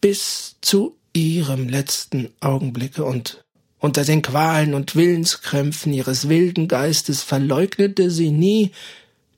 bis 0.00 0.56
zu 0.60 0.96
ihrem 1.12 1.68
letzten 1.68 2.32
Augenblicke 2.40 3.04
und 3.04 3.44
unter 3.78 4.04
den 4.04 4.22
Qualen 4.22 4.74
und 4.74 4.96
Willenskrämpfen 4.96 5.92
ihres 5.92 6.28
wilden 6.28 6.66
Geistes 6.66 7.22
verleugnete 7.22 8.10
sie 8.10 8.30
nie 8.30 8.72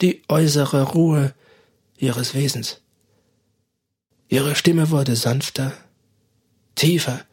die 0.01 0.23
äußere 0.29 0.83
Ruhe 0.83 1.35
ihres 1.99 2.35
Wesens. 2.35 2.81
Ihre 4.29 4.55
Stimme 4.55 4.91
wurde 4.91 5.17
sanfter, 5.17 5.73
tiefer, 6.75 7.25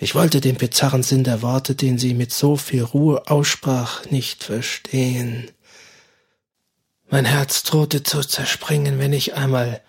ich 0.00 0.14
wollte 0.14 0.40
den 0.40 0.54
bizarren 0.54 1.02
Sinn 1.02 1.24
der 1.24 1.42
Worte, 1.42 1.74
den 1.74 1.98
sie 1.98 2.14
mit 2.14 2.32
so 2.32 2.56
viel 2.56 2.82
Ruhe 2.82 3.26
aussprach, 3.26 4.06
nicht 4.06 4.44
verstehen. 4.44 5.50
Mein 7.10 7.24
Herz 7.24 7.64
drohte 7.64 8.04
zu 8.04 8.20
zerspringen, 8.20 9.00
wenn 9.00 9.12
ich 9.12 9.34
einmal 9.34 9.82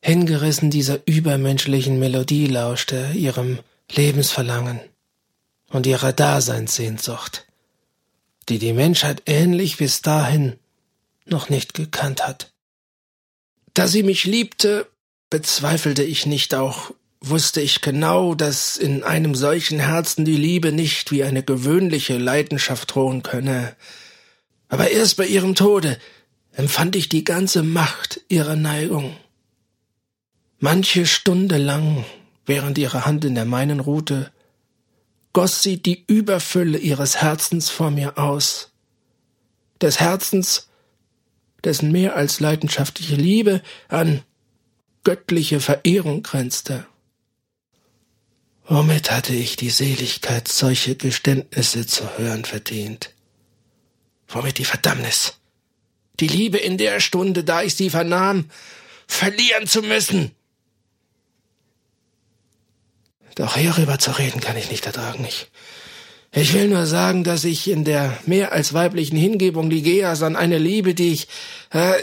hingerissen 0.00 0.70
dieser 0.70 1.00
übermenschlichen 1.06 1.98
Melodie 1.98 2.46
lauschte, 2.46 3.10
ihrem 3.14 3.58
Lebensverlangen 3.90 4.80
und 5.70 5.86
ihrer 5.86 6.12
Daseinssehnsucht, 6.12 7.46
die 8.48 8.60
die 8.60 8.72
Menschheit 8.72 9.22
ähnlich 9.26 9.78
bis 9.78 10.00
dahin 10.00 10.58
noch 11.24 11.48
nicht 11.48 11.74
gekannt 11.74 12.24
hat. 12.24 12.52
Da 13.72 13.88
sie 13.88 14.04
mich 14.04 14.24
liebte, 14.24 14.86
bezweifelte 15.28 16.04
ich 16.04 16.26
nicht 16.26 16.54
auch 16.54 16.92
wusste 17.28 17.60
ich 17.60 17.80
genau, 17.80 18.34
dass 18.34 18.76
in 18.76 19.02
einem 19.02 19.34
solchen 19.34 19.78
Herzen 19.78 20.24
die 20.24 20.36
Liebe 20.36 20.72
nicht 20.72 21.10
wie 21.10 21.24
eine 21.24 21.42
gewöhnliche 21.42 22.18
Leidenschaft 22.18 22.94
ruhen 22.96 23.22
könne. 23.22 23.76
Aber 24.68 24.90
erst 24.90 25.16
bei 25.16 25.26
ihrem 25.26 25.54
Tode 25.54 25.98
empfand 26.52 26.96
ich 26.96 27.08
die 27.08 27.24
ganze 27.24 27.62
Macht 27.62 28.20
ihrer 28.28 28.56
Neigung. 28.56 29.16
Manche 30.58 31.06
Stunde 31.06 31.58
lang, 31.58 32.04
während 32.46 32.78
ihre 32.78 33.06
Hand 33.06 33.24
in 33.24 33.34
der 33.34 33.44
meinen 33.44 33.80
ruhte, 33.80 34.32
goss 35.32 35.62
sie 35.62 35.82
die 35.82 36.04
Überfülle 36.06 36.78
ihres 36.78 37.16
Herzens 37.20 37.70
vor 37.70 37.90
mir 37.90 38.18
aus. 38.18 38.72
Des 39.80 40.00
Herzens, 40.00 40.68
dessen 41.64 41.92
mehr 41.92 42.16
als 42.16 42.40
leidenschaftliche 42.40 43.16
Liebe 43.16 43.62
an 43.88 44.22
göttliche 45.02 45.60
Verehrung 45.60 46.22
grenzte. 46.22 46.86
Womit 48.66 49.10
hatte 49.10 49.34
ich 49.34 49.56
die 49.56 49.70
Seligkeit, 49.70 50.48
solche 50.48 50.96
Geständnisse 50.96 51.86
zu 51.86 52.16
hören 52.16 52.44
verdient? 52.44 53.10
Womit 54.28 54.58
die 54.58 54.64
Verdammnis? 54.64 55.34
Die 56.20 56.28
Liebe 56.28 56.58
in 56.58 56.78
der 56.78 57.00
Stunde, 57.00 57.44
da 57.44 57.62
ich 57.62 57.74
sie 57.74 57.90
vernahm, 57.90 58.50
verlieren 59.06 59.66
zu 59.66 59.82
müssen. 59.82 60.30
Doch 63.34 63.56
hierüber 63.56 63.98
zu 63.98 64.12
reden 64.12 64.40
kann 64.40 64.56
ich 64.56 64.70
nicht 64.70 64.86
ertragen. 64.86 65.24
Ich, 65.26 65.48
ich 66.32 66.54
will 66.54 66.68
nur 66.68 66.86
sagen, 66.86 67.24
dass 67.24 67.44
ich 67.44 67.68
in 67.68 67.84
der 67.84 68.16
mehr 68.26 68.52
als 68.52 68.72
weiblichen 68.72 69.16
Hingebung 69.16 69.70
Ligeas 69.70 70.22
an 70.22 70.36
eine 70.36 70.58
Liebe, 70.58 70.94
die 70.94 71.12
ich, 71.12 71.28
äh, 71.70 71.94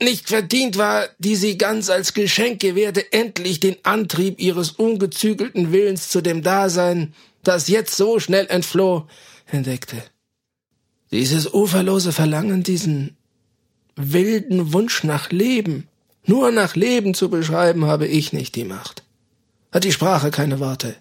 nicht 0.00 0.28
verdient 0.28 0.78
war, 0.78 1.08
die 1.18 1.36
sie 1.36 1.58
ganz 1.58 1.90
als 1.90 2.14
Geschenk 2.14 2.60
gewährte, 2.60 3.12
endlich 3.12 3.60
den 3.60 3.76
Antrieb 3.84 4.40
ihres 4.40 4.70
ungezügelten 4.70 5.72
Willens 5.72 6.08
zu 6.08 6.20
dem 6.20 6.42
Dasein, 6.42 7.14
das 7.42 7.68
jetzt 7.68 7.96
so 7.96 8.20
schnell 8.20 8.46
entfloh, 8.48 9.06
entdeckte. 9.46 10.02
Dieses 11.10 11.52
uferlose 11.52 12.12
Verlangen, 12.12 12.62
diesen 12.62 13.16
wilden 13.96 14.72
Wunsch 14.72 15.04
nach 15.04 15.30
Leben, 15.30 15.88
nur 16.24 16.52
nach 16.52 16.76
Leben 16.76 17.14
zu 17.14 17.30
beschreiben, 17.30 17.86
habe 17.86 18.06
ich 18.06 18.32
nicht 18.32 18.54
die 18.54 18.64
Macht. 18.64 19.02
Hat 19.72 19.84
die 19.84 19.92
Sprache 19.92 20.30
keine 20.30 20.60
Worte. 20.60 20.94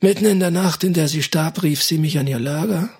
Mitten 0.00 0.24
in 0.24 0.40
der 0.40 0.50
Nacht, 0.50 0.82
in 0.82 0.92
der 0.92 1.08
sie 1.08 1.22
starb, 1.22 1.62
rief 1.62 1.82
sie 1.82 1.98
mich 1.98 2.18
an 2.18 2.26
ihr 2.26 2.38
Lager 2.38 2.90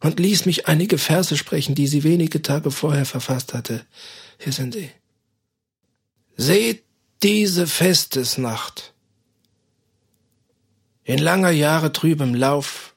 und 0.00 0.20
ließ 0.20 0.46
mich 0.46 0.68
einige 0.68 0.98
Verse 0.98 1.36
sprechen, 1.36 1.74
die 1.74 1.86
sie 1.86 2.04
wenige 2.04 2.42
Tage 2.42 2.70
vorher 2.70 3.04
verfasst 3.04 3.54
hatte. 3.54 3.84
Hier 4.38 4.52
sind 4.52 4.74
sie. 4.74 4.90
Seht 6.36 6.84
diese 7.22 7.66
Festesnacht. 7.66 8.94
In 11.04 11.18
langer 11.18 11.50
Jahre 11.50 11.92
trübem 11.92 12.34
Lauf, 12.34 12.94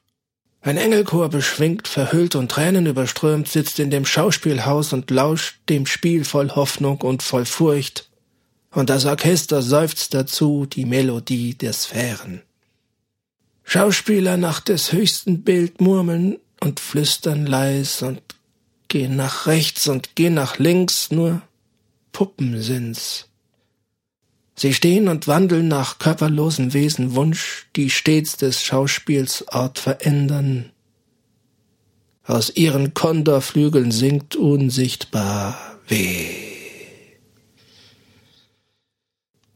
ein 0.60 0.76
Engelchor 0.76 1.28
beschwingt, 1.28 1.88
verhüllt 1.88 2.36
und 2.36 2.50
Tränen 2.50 2.86
überströmt, 2.86 3.48
sitzt 3.48 3.80
in 3.80 3.90
dem 3.90 4.06
Schauspielhaus 4.06 4.92
und 4.92 5.10
lauscht 5.10 5.56
dem 5.68 5.86
Spiel 5.86 6.24
voll 6.24 6.50
Hoffnung 6.50 7.00
und 7.00 7.22
voll 7.22 7.46
Furcht. 7.46 8.08
und 8.70 8.88
das 8.88 9.04
Orchester 9.04 9.60
seufzt 9.60 10.14
dazu 10.14 10.64
die 10.66 10.86
Melodie 10.86 11.54
der 11.54 11.72
Sphären. 11.72 12.42
Schauspieler 13.64 14.36
nach 14.36 14.60
des 14.60 14.92
höchsten 14.92 15.42
Bild 15.42 15.80
murmeln 15.80 16.38
und 16.62 16.78
flüstern 16.78 17.44
leis 17.44 18.02
und 18.02 18.22
gehen 18.86 19.16
nach 19.16 19.46
rechts 19.46 19.88
und 19.88 20.14
gehen 20.14 20.34
nach 20.34 20.58
links, 20.58 21.10
nur 21.10 21.42
Puppen 22.12 22.62
sind's. 22.62 23.28
Sie 24.54 24.72
stehen 24.72 25.08
und 25.08 25.26
wandeln 25.26 25.66
nach 25.66 25.98
körperlosen 25.98 26.72
Wesen 26.72 27.14
Wunsch, 27.16 27.66
die 27.74 27.90
stets 27.90 28.36
des 28.36 28.62
Schauspiels 28.62 29.48
Ort 29.48 29.80
verändern. 29.80 30.70
Aus 32.24 32.54
ihren 32.54 32.94
Kondorflügeln 32.94 33.90
singt 33.90 34.36
unsichtbar 34.36 35.80
weh. 35.88 36.28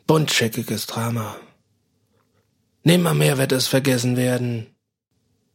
Buntscheckiges 0.09 0.87
Drama. 0.87 1.37
Nimmermehr 2.83 3.38
wird 3.38 3.53
es 3.53 3.69
vergessen 3.69 4.16
werden. 4.16 4.76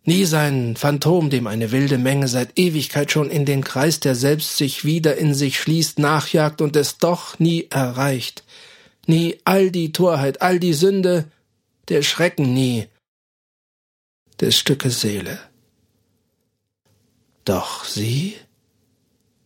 Nie 0.04 0.26
sein 0.26 0.76
Phantom, 0.76 1.30
dem 1.30 1.46
eine 1.46 1.72
wilde 1.72 1.98
Menge 1.98 2.28
seit 2.28 2.58
Ewigkeit 2.58 3.12
schon 3.12 3.30
in 3.30 3.46
den 3.46 3.64
Kreis 3.64 4.00
der 4.00 4.16
selbst 4.16 4.58
sich 4.58 4.84
wieder 4.84 5.18
in 5.18 5.34
sich 5.36 5.60
schließt, 5.60 6.00
nachjagt 6.00 6.62
und 6.62 6.76
es 6.76 6.98
doch 6.98 7.38
nie 7.38 7.68
erreicht 7.70 8.44
nie 9.08 9.40
all 9.44 9.72
die 9.72 9.92
Torheit, 9.92 10.42
all 10.42 10.60
die 10.60 10.74
Sünde, 10.74 11.30
der 11.90 12.02
Schrecken 12.02 12.54
nie, 12.54 12.88
des 14.40 14.58
Stückes 14.58 15.02
Seele. 15.02 15.40
Doch 17.46 17.84
sie? 17.86 18.36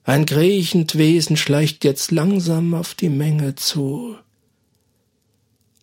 Ein 0.03 0.25
kriechend 0.25 0.97
Wesen 0.97 1.37
schleicht 1.37 1.83
jetzt 1.83 2.11
langsam 2.11 2.73
auf 2.73 2.93
die 2.93 3.09
Menge 3.09 3.55
zu. 3.55 4.17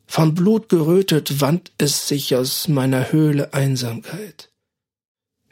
Von 0.06 0.34
Blut 0.34 0.68
gerötet 0.68 1.40
wandt 1.40 1.72
es 1.78 2.06
sich 2.06 2.36
aus 2.36 2.68
meiner 2.68 3.10
Höhle 3.10 3.52
Einsamkeit. 3.54 4.51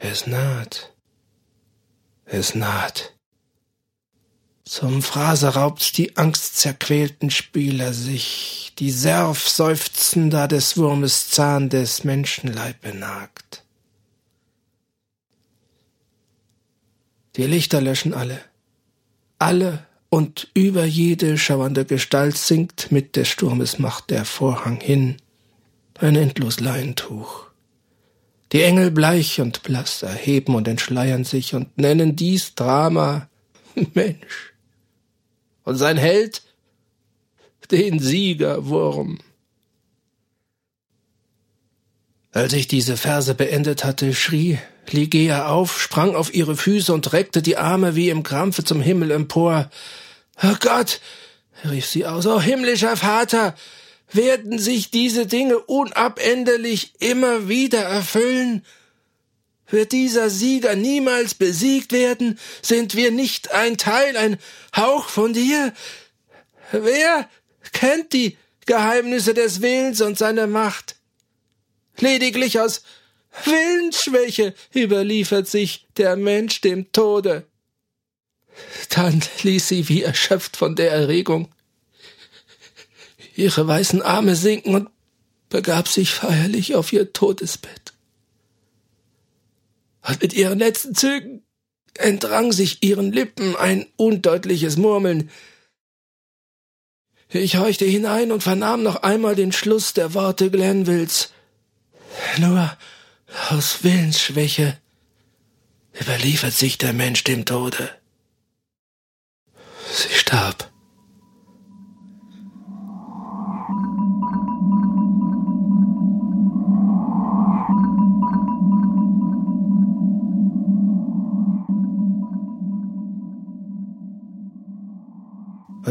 Es 0.03 0.25
naht. 0.25 0.91
Es 2.25 2.55
naht. 2.55 3.13
Zum 4.65 5.03
Phrase 5.03 5.49
raubt's 5.49 5.91
die 5.91 6.17
angstzerquälten 6.17 7.29
Spieler 7.29 7.93
sich, 7.93 8.73
die 8.79 8.89
Serf 8.89 9.47
seufzender 9.47 10.47
des 10.47 10.75
Wurmes 10.75 11.29
Zahn 11.29 11.69
des 11.69 12.03
Menschenleib 12.03 12.81
benagt. 12.81 13.63
Die 17.35 17.45
Lichter 17.45 17.79
löschen 17.79 18.15
alle. 18.15 18.43
Alle 19.37 19.85
und 20.09 20.49
über 20.55 20.83
jede 20.83 21.37
schauernde 21.37 21.85
Gestalt 21.85 22.37
sinkt 22.37 22.91
mit 22.91 23.15
des 23.15 23.27
Sturmes 23.27 23.77
Macht 23.77 24.09
der 24.09 24.25
Vorhang 24.25 24.79
hin, 24.79 25.17
ein 25.99 26.15
endlos 26.15 26.59
Leintuch. 26.59 27.50
Die 28.51 28.63
Engel 28.63 28.91
bleich 28.91 29.39
und 29.39 29.63
blass 29.63 30.03
erheben 30.03 30.55
und 30.55 30.67
entschleiern 30.67 31.23
sich 31.23 31.55
und 31.55 31.77
nennen 31.77 32.15
dies 32.15 32.55
Drama 32.55 33.29
Mensch 33.93 34.53
und 35.63 35.77
sein 35.77 35.97
Held 35.97 36.41
den 37.71 37.99
Siegerwurm. 37.99 39.19
Als 42.33 42.53
ich 42.53 42.67
diese 42.67 42.97
Verse 42.97 43.33
beendet 43.33 43.83
hatte, 43.83 44.13
schrie 44.13 44.59
Ligea 44.89 45.47
auf, 45.47 45.81
sprang 45.81 46.15
auf 46.15 46.33
ihre 46.33 46.55
Füße 46.55 46.93
und 46.93 47.13
reckte 47.13 47.41
die 47.41 47.57
Arme 47.57 47.95
wie 47.95 48.09
im 48.09 48.23
Krampfe 48.23 48.63
zum 48.63 48.81
Himmel 48.81 49.11
empor. 49.11 49.69
Oh 50.41 50.55
Gott, 50.59 51.01
rief 51.69 51.85
sie 51.85 52.05
aus, 52.05 52.25
oh 52.25 52.41
himmlischer 52.41 52.97
Vater, 52.97 53.55
werden 54.13 54.59
sich 54.59 54.91
diese 54.91 55.25
Dinge 55.25 55.59
unabänderlich 55.59 56.93
immer 56.99 57.47
wieder 57.47 57.81
erfüllen? 57.81 58.65
Wird 59.69 59.93
dieser 59.93 60.29
Sieger 60.29 60.75
niemals 60.75 61.33
besiegt 61.33 61.93
werden? 61.93 62.37
Sind 62.61 62.95
wir 62.95 63.11
nicht 63.11 63.51
ein 63.51 63.77
Teil, 63.77 64.17
ein 64.17 64.37
Hauch 64.75 65.07
von 65.07 65.33
dir? 65.33 65.73
Wer 66.71 67.29
kennt 67.71 68.11
die 68.13 68.37
Geheimnisse 68.65 69.33
des 69.33 69.61
Willens 69.61 70.01
und 70.01 70.17
seiner 70.17 70.47
Macht? 70.47 70.95
Lediglich 71.99 72.59
aus 72.59 72.83
Willensschwäche 73.45 74.53
überliefert 74.75 75.47
sich 75.47 75.87
der 75.95 76.17
Mensch 76.17 76.59
dem 76.61 76.91
Tode. 76.91 77.45
Dann 78.89 79.21
ließ 79.43 79.69
sie 79.69 79.87
wie 79.87 80.03
erschöpft 80.03 80.57
von 80.57 80.75
der 80.75 80.91
Erregung 80.91 81.49
ihre 83.41 83.67
weißen 83.67 84.01
Arme 84.01 84.35
sinken 84.35 84.75
und 84.75 84.89
begab 85.49 85.87
sich 85.87 86.11
feierlich 86.11 86.75
auf 86.75 86.93
ihr 86.93 87.11
Todesbett 87.11 87.91
und 90.07 90.21
mit 90.21 90.33
ihren 90.33 90.59
letzten 90.59 90.95
Zügen 90.95 91.43
entrang 91.95 92.51
sich 92.51 92.83
ihren 92.83 93.11
Lippen 93.11 93.55
ein 93.55 93.85
undeutliches 93.97 94.77
Murmeln. 94.77 95.29
Ich 97.29 97.57
horchte 97.57 97.85
hinein 97.85 98.31
und 98.31 98.43
vernahm 98.43 98.83
noch 98.83 99.03
einmal 99.03 99.35
den 99.35 99.51
Schluss 99.51 99.93
der 99.93 100.13
Worte 100.13 100.49
Glenvilles. 100.51 101.31
Nur 102.37 102.75
aus 103.49 103.83
Willensschwäche 103.83 104.77
überliefert 105.99 106.53
sich 106.53 106.77
der 106.77 106.93
Mensch 106.93 107.23
dem 107.23 107.45
Tode. 107.45 107.89
Sie 109.93 110.13
starb. 110.13 110.70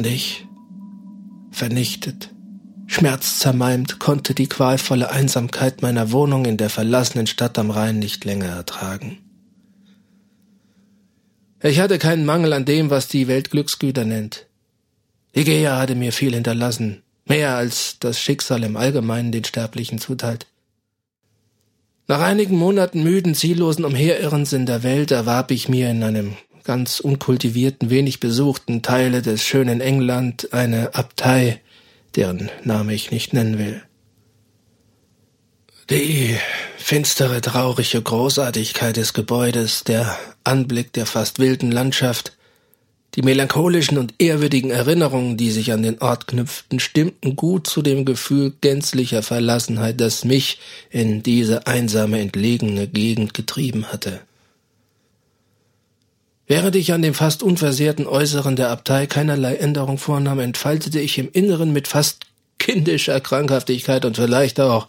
Und 0.01 0.07
ich, 0.07 0.47
vernichtet, 1.51 2.31
schmerzzermalmt, 2.87 3.99
konnte 3.99 4.35
die 4.35 4.47
qualvolle 4.47 5.11
Einsamkeit 5.11 5.83
meiner 5.83 6.11
Wohnung 6.11 6.47
in 6.47 6.57
der 6.57 6.71
verlassenen 6.71 7.27
Stadt 7.27 7.59
am 7.59 7.71
Rhein 7.71 7.99
nicht 7.99 8.25
länger 8.25 8.47
ertragen. 8.47 9.19
Ich 11.63 11.81
hatte 11.81 11.99
keinen 11.99 12.25
Mangel 12.25 12.55
an 12.55 12.65
dem, 12.65 12.89
was 12.89 13.09
die 13.09 13.29
Welt 13.29 13.51
Glücksgüter 13.51 14.07
nennt. 14.07 14.47
Igea 15.37 15.79
hatte 15.79 15.95
mir 15.95 16.15
viel 16.15 16.33
hinterlassen, 16.33 17.03
mehr 17.27 17.57
als 17.57 17.99
das 18.01 18.19
Schicksal 18.19 18.65
im 18.65 18.79
Allgemeinen 18.79 19.33
den 19.33 19.45
Sterblichen 19.45 19.99
zuteilt. 19.99 20.47
Nach 22.09 22.23
einigen 22.23 22.57
Monaten 22.57 23.03
müden, 23.03 23.35
ziellosen 23.35 23.85
Umherirrens 23.85 24.55
in 24.55 24.65
der 24.65 24.83
Welt 24.83 25.11
erwarb 25.11 25.51
ich 25.51 25.69
mir 25.69 25.91
in 25.91 26.03
einem 26.03 26.37
ganz 26.64 27.01
unkultivierten, 27.01 27.90
wenig 27.90 28.20
besuchten 28.20 28.83
Teile 28.83 29.23
des 29.23 29.44
schönen 29.44 29.81
England 29.81 30.53
eine 30.53 30.94
Abtei, 30.94 31.61
deren 32.16 32.51
Name 32.64 32.94
ich 32.94 33.11
nicht 33.11 33.33
nennen 33.33 33.59
will. 33.59 33.83
Die 35.90 36.37
finstere, 36.79 37.40
traurige 37.40 38.01
Großartigkeit 38.01 38.96
des 38.96 39.12
Gebäudes, 39.12 39.83
der 39.83 40.16
Anblick 40.44 40.92
der 40.92 41.05
fast 41.05 41.40
wilden 41.40 41.73
Landschaft, 41.73 42.33
die 43.16 43.23
melancholischen 43.23 43.99
und 43.99 44.14
ehrwürdigen 44.18 44.70
Erinnerungen, 44.70 45.37
die 45.37 45.51
sich 45.51 45.73
an 45.73 45.83
den 45.83 46.01
Ort 46.01 46.29
knüpften, 46.29 46.79
stimmten 46.79 47.35
gut 47.35 47.66
zu 47.66 47.83
dem 47.83 48.05
Gefühl 48.05 48.53
gänzlicher 48.61 49.25
Verlassenheit, 49.25 50.01
das 50.01 50.25
mich 50.25 50.61
in 50.90 51.23
diese 51.25 51.66
einsame, 51.66 52.20
entlegene 52.20 52.87
Gegend 52.87 53.35
getrieben 53.35 53.87
hatte. 53.87 54.20
Während 56.51 56.75
ich 56.75 56.93
an 56.93 57.01
dem 57.01 57.15
fast 57.15 57.45
unversehrten 57.45 58.09
Äußeren 58.09 58.57
der 58.57 58.71
Abtei 58.71 59.07
keinerlei 59.07 59.55
Änderung 59.55 59.99
vornahm, 59.99 60.41
entfaltete 60.41 60.99
ich 60.99 61.17
im 61.17 61.31
Inneren 61.31 61.73
mit 61.73 61.87
fast 61.87 62.25
kindischer 62.59 63.21
Krankhaftigkeit 63.21 64.05
und 64.05 64.17
vielleicht 64.17 64.59
auch 64.59 64.89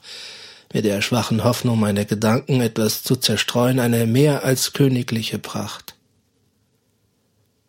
mit 0.73 0.85
der 0.85 1.03
schwachen 1.03 1.43
Hoffnung, 1.43 1.79
meine 1.79 2.07
Gedanken 2.07 2.61
etwas 2.61 3.03
zu 3.03 3.15
zerstreuen, 3.15 3.79
eine 3.79 4.07
mehr 4.07 4.43
als 4.43 4.73
königliche 4.73 5.37
Pracht. 5.37 5.93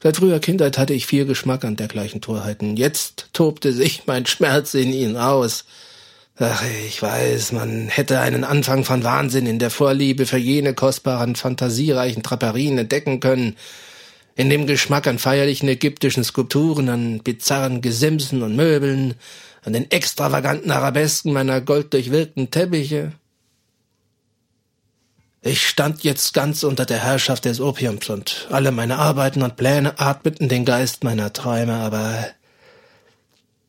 Seit 0.03 0.17
früher 0.17 0.41
Kindheit 0.41 0.79
hatte 0.79 0.95
ich 0.95 1.07
viel 1.07 1.27
Geschmack 1.27 1.63
an 1.63 1.77
dergleichen 1.77 2.23
Torheiten. 2.23 2.79
Jetzt 2.79 3.29
tobte 3.35 3.75
sich 3.75 4.05
mein 4.07 4.25
Schmerz 4.25 4.73
in 4.73 4.91
ihn 4.95 5.19
aus. 5.19 5.67
Ach, 6.39 6.65
ich 6.87 7.03
weiß, 7.03 7.53
man 7.53 7.89
hätte 7.89 8.21
einen 8.21 8.45
Anfang 8.45 8.85
von 8.85 9.05
Wahnsinn 9.05 9.47
in 9.47 9.59
der 9.59 9.71
Vorliebe 9.71 10.25
für 10.25 10.39
jene 10.39 10.73
kostbaren, 10.73 11.37
fantasiereichen 11.37 12.23
Draperien 12.23 12.79
entdecken 12.79 13.21
können, 13.21 13.57
in 14.35 14.49
dem 14.49 14.67
Geschmack 14.67 15.07
an 15.07 15.19
feierlichen 15.19 15.69
ägyptischen 15.69 16.25
Skulpturen, 16.25 16.89
an 16.89 17.23
bizarren 17.23 17.83
Gesimsen 17.83 18.43
und 18.43 18.57
Möbeln, 18.57 19.15
an 19.63 19.75
den 19.75 19.91
extravaganten 19.91 20.71
Arabesken 20.71 21.35
meiner 21.35 21.61
golddurchwirkten 21.61 22.51
Teppiche. 22.51 23.13
Ich 25.43 25.69
stand 25.69 26.03
jetzt 26.03 26.33
ganz 26.33 26.63
unter 26.63 26.87
der 26.87 27.03
Herrschaft 27.05 27.45
des 27.45 27.61
Opiums 27.61 28.09
und 28.09 28.49
alle 28.51 28.73
meine 28.73 28.99
Arbeiten 28.99 29.43
und 29.43 29.57
Pläne 29.57 29.99
atmeten 29.99 30.49
den 30.49 30.65
Geist 30.65 31.05
meiner 31.05 31.33
Träume, 31.33 31.75
aber 31.75 32.27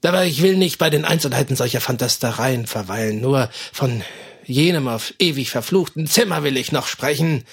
Aber 0.04 0.26
ich 0.26 0.42
will 0.42 0.58
nicht 0.58 0.78
bei 0.78 0.90
den 0.90 1.06
Einzelheiten 1.06 1.56
solcher 1.56 1.82
Fantastereien 1.82 2.68
verweilen, 2.68 3.22
nur 3.22 3.50
von 3.72 4.04
jenem 4.46 4.88
auf 4.88 5.14
ewig 5.20 5.50
verfluchten 5.50 6.08
Zimmer 6.08 6.44
will 6.44 6.58
ich 6.58 6.72
noch 6.72 6.88
sprechen, 6.88 7.44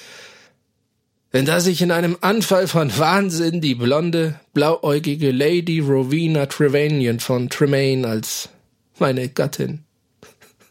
in 1.33 1.45
das 1.47 1.67
ich 1.69 1.81
in 1.81 1.93
einem 1.93 2.17
Anfall 2.21 2.67
von 2.67 2.97
Wahnsinn 2.99 3.61
die 3.61 3.77
blonde, 3.77 4.41
blauäugige 4.53 5.31
Lady 5.31 5.79
Rowena 5.79 6.47
Trevanion 6.47 7.21
von 7.21 7.49
Tremaine 7.49 8.09
als 8.09 8.49
meine 8.99 9.29
Gattin, 9.29 9.85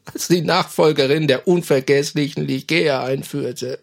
als 0.06 0.28
die 0.28 0.42
Nachfolgerin 0.42 1.28
der 1.28 1.48
unvergesslichen 1.48 2.46
Ligea 2.46 3.04
einführte. 3.06 3.80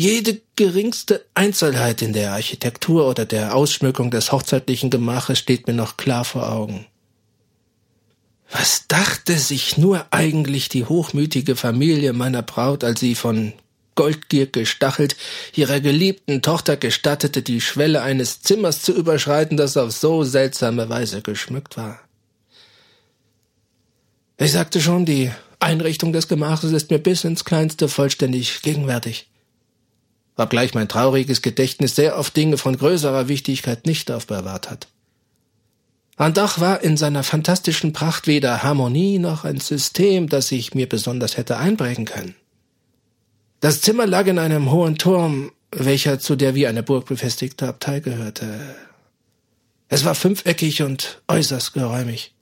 Jede 0.00 0.40
geringste 0.56 1.26
Einzelheit 1.34 2.00
in 2.00 2.14
der 2.14 2.32
Architektur 2.32 3.06
oder 3.06 3.26
der 3.26 3.54
Ausschmückung 3.54 4.10
des 4.10 4.32
hochzeitlichen 4.32 4.88
Gemaches 4.88 5.38
steht 5.38 5.66
mir 5.66 5.74
noch 5.74 5.98
klar 5.98 6.24
vor 6.24 6.50
Augen. 6.50 6.86
Was 8.50 8.86
dachte 8.88 9.36
sich 9.36 9.76
nur 9.76 10.06
eigentlich 10.10 10.70
die 10.70 10.86
hochmütige 10.86 11.54
Familie 11.54 12.14
meiner 12.14 12.40
Braut, 12.40 12.82
als 12.82 13.00
sie 13.00 13.14
von 13.14 13.52
Goldgier 13.94 14.46
gestachelt 14.46 15.16
ihrer 15.54 15.80
geliebten 15.80 16.40
Tochter 16.40 16.78
gestattete, 16.78 17.42
die 17.42 17.60
Schwelle 17.60 18.00
eines 18.00 18.40
Zimmers 18.40 18.80
zu 18.80 18.94
überschreiten, 18.94 19.58
das 19.58 19.76
auf 19.76 19.92
so 19.92 20.24
seltsame 20.24 20.88
Weise 20.88 21.20
geschmückt 21.20 21.76
war? 21.76 22.00
Ich 24.38 24.52
sagte 24.52 24.80
schon, 24.80 25.04
die 25.04 25.30
Einrichtung 25.58 26.14
des 26.14 26.26
Gemaches 26.26 26.72
ist 26.72 26.90
mir 26.90 27.00
bis 27.00 27.24
ins 27.24 27.44
Kleinste 27.44 27.86
vollständig 27.86 28.62
gegenwärtig 28.62 29.26
obgleich 30.36 30.74
mein 30.74 30.88
trauriges 30.88 31.42
Gedächtnis 31.42 31.94
sehr 31.94 32.18
oft 32.18 32.36
Dinge 32.36 32.56
von 32.56 32.76
größerer 32.76 33.28
Wichtigkeit 33.28 33.86
nicht 33.86 34.10
aufbewahrt 34.10 34.70
hat. 34.70 34.88
An 36.16 36.34
Dach 36.34 36.60
war 36.60 36.82
in 36.82 36.98
seiner 36.98 37.22
fantastischen 37.22 37.94
Pracht 37.94 38.26
weder 38.26 38.62
Harmonie 38.62 39.18
noch 39.18 39.44
ein 39.44 39.58
System, 39.58 40.28
das 40.28 40.52
ich 40.52 40.74
mir 40.74 40.86
besonders 40.86 41.38
hätte 41.38 41.56
einprägen 41.56 42.04
können. 42.04 42.34
Das 43.60 43.80
Zimmer 43.80 44.06
lag 44.06 44.26
in 44.26 44.38
einem 44.38 44.70
hohen 44.70 44.98
Turm, 44.98 45.52
welcher 45.72 46.18
zu 46.18 46.36
der 46.36 46.54
wie 46.54 46.66
eine 46.66 46.82
Burg 46.82 47.06
befestigte 47.06 47.68
Abtei 47.68 48.00
gehörte. 48.00 48.60
Es 49.88 50.04
war 50.04 50.14
fünfeckig 50.14 50.82
und 50.82 51.22
äußerst 51.26 51.72
geräumig. 51.72 52.34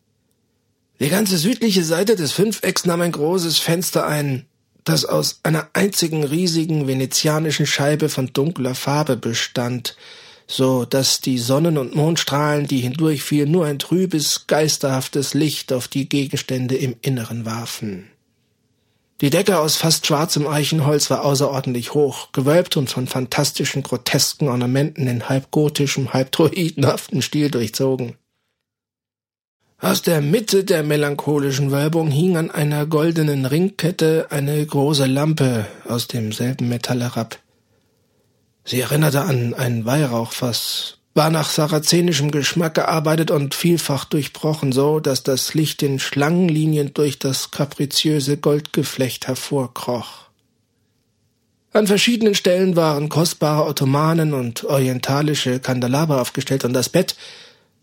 Die 0.99 1.09
ganze 1.09 1.39
südliche 1.39 1.85
Seite 1.85 2.17
des 2.17 2.33
Fünfecks 2.33 2.85
nahm 2.85 3.01
ein 3.01 3.13
großes 3.13 3.59
Fenster 3.59 4.09
ein, 4.09 4.47
das 4.89 5.05
aus 5.05 5.41
einer 5.43 5.69
einzigen 5.73 6.25
riesigen 6.25 6.87
venezianischen 6.87 7.67
Scheibe 7.67 8.09
von 8.09 8.33
dunkler 8.33 8.75
Farbe 8.75 9.17
bestand, 9.17 9.97
so 10.47 10.85
dass 10.85 11.21
die 11.21 11.39
Sonnen- 11.39 11.79
und 11.79 11.95
Mondstrahlen, 11.95 12.67
die 12.67 12.81
hindurchfielen, 12.81 13.51
nur 13.51 13.67
ein 13.67 13.79
trübes, 13.79 14.47
geisterhaftes 14.47 15.35
Licht 15.35 15.73
auf 15.73 15.89
die 15.89 16.09
Gegenstände 16.09 16.77
im 16.77 16.97
Inneren 17.03 17.45
warfen. 17.45 18.11
Die 19.21 19.31
Decke 19.31 19.59
aus 19.59 19.77
fast 19.77 20.07
schwarzem 20.07 20.47
Eichenholz 20.47 21.11
war 21.11 21.25
außerordentlich 21.25 21.93
hoch, 21.93 22.31
gewölbt 22.33 22.77
und 22.77 22.89
von 22.89 23.09
fantastischen, 23.09 23.83
grotesken 23.83 24.49
Ornamenten 24.49 25.09
in 25.09 25.29
halb 25.29 25.51
gotischem, 25.51 26.13
halb 26.13 26.31
druidenhaften 26.31 27.21
Stil 27.21 27.51
durchzogen. 27.51 28.15
Aus 29.81 30.03
der 30.03 30.21
Mitte 30.21 30.65
der 30.65 30.83
melancholischen 30.83 31.71
Wölbung 31.71 32.11
hing 32.11 32.37
an 32.37 32.51
einer 32.51 32.85
goldenen 32.85 33.47
Ringkette 33.47 34.27
eine 34.31 34.67
große 34.67 35.07
Lampe 35.07 35.67
aus 35.87 36.09
demselben 36.09 36.69
Metall 36.69 37.01
herab. 37.01 37.39
Sie 38.65 38.81
erinnerte 38.81 39.21
an 39.21 39.55
ein 39.55 39.85
Weihrauchfass, 39.85 40.99
war 41.15 41.31
nach 41.31 41.49
sarazenischem 41.49 42.33
Geschmack 42.33 42.75
gearbeitet 42.75 43.31
und 43.31 43.55
vielfach 43.55 44.05
durchbrochen, 44.05 44.73
so 44.73 44.99
dass 44.99 45.23
das 45.23 45.55
Licht 45.55 45.81
in 45.85 46.01
Schlangenlinien 46.01 46.93
durch 46.93 47.21
das 47.21 47.53
kapriziöse 47.53 48.37
Goldgeflecht 48.37 49.29
hervorkroch. 49.29 50.27
An 51.73 51.87
verschiedenen 51.87 52.35
Stellen 52.35 52.75
waren 52.75 53.09
kostbare 53.09 53.65
Ottomanen 53.65 54.35
und 54.35 54.65
orientalische 54.65 55.61
Kandelaber 55.61 56.21
aufgestellt 56.21 56.65
und 56.65 56.73
das 56.73 56.89
Bett, 56.89 57.15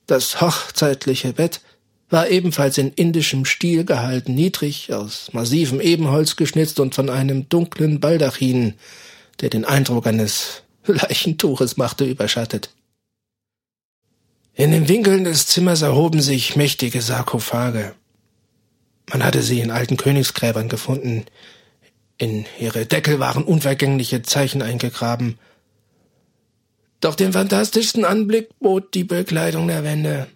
das 0.08 0.42
hochzeitliche 0.42 1.32
Bett, 1.32 1.62
war 2.10 2.30
ebenfalls 2.30 2.78
in 2.78 2.92
indischem 2.92 3.46
Stil 3.46 3.84
gehalten, 3.84 4.36
niedrig, 4.36 4.94
aus 4.94 5.30
massivem 5.34 5.82
Ebenholz 5.82 6.36
geschnitzt 6.36 6.80
und 6.80 6.96
von 6.96 7.10
einem 7.10 7.50
dunklen 7.50 8.00
Baldachin, 8.00 8.76
der 9.42 9.50
den 9.50 9.66
Eindruck 9.66 10.08
eines 10.08 10.64
Leichentuches 10.86 11.78
machte, 11.78 12.06
überschattet. 12.06 12.70
In 14.54 14.72
den 14.72 14.88
Winkeln 14.88 15.26
des 15.26 15.48
Zimmers 15.48 15.82
erhoben 15.82 16.22
sich 16.22 16.56
mächtige 16.56 17.02
Sarkophage. 17.02 17.94
Man 19.12 19.24
hatte 19.24 19.42
sie 19.42 19.60
in 19.60 19.70
alten 19.70 19.98
Königsgräbern 19.98 20.70
gefunden. 20.70 21.26
In 22.18 22.46
ihre 22.60 22.86
Deckel 22.86 23.20
waren 23.20 23.44
unvergängliche 23.44 24.22
Zeichen 24.22 24.62
eingegraben. 24.62 25.38
Doch 27.02 27.16
den 27.16 27.34
fantastischsten 27.34 28.06
Anblick 28.06 28.58
bot 28.60 28.94
die 28.94 29.04
Bekleidung 29.04 29.68
der 29.68 29.84
Wände. 29.84 30.28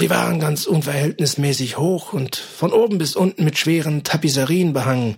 Die 0.00 0.10
waren 0.10 0.40
ganz 0.40 0.66
unverhältnismäßig 0.66 1.78
hoch 1.78 2.12
und 2.12 2.36
von 2.36 2.72
oben 2.72 2.98
bis 2.98 3.14
unten 3.14 3.44
mit 3.44 3.58
schweren 3.58 4.02
Tapisserien 4.02 4.72
behangen, 4.72 5.16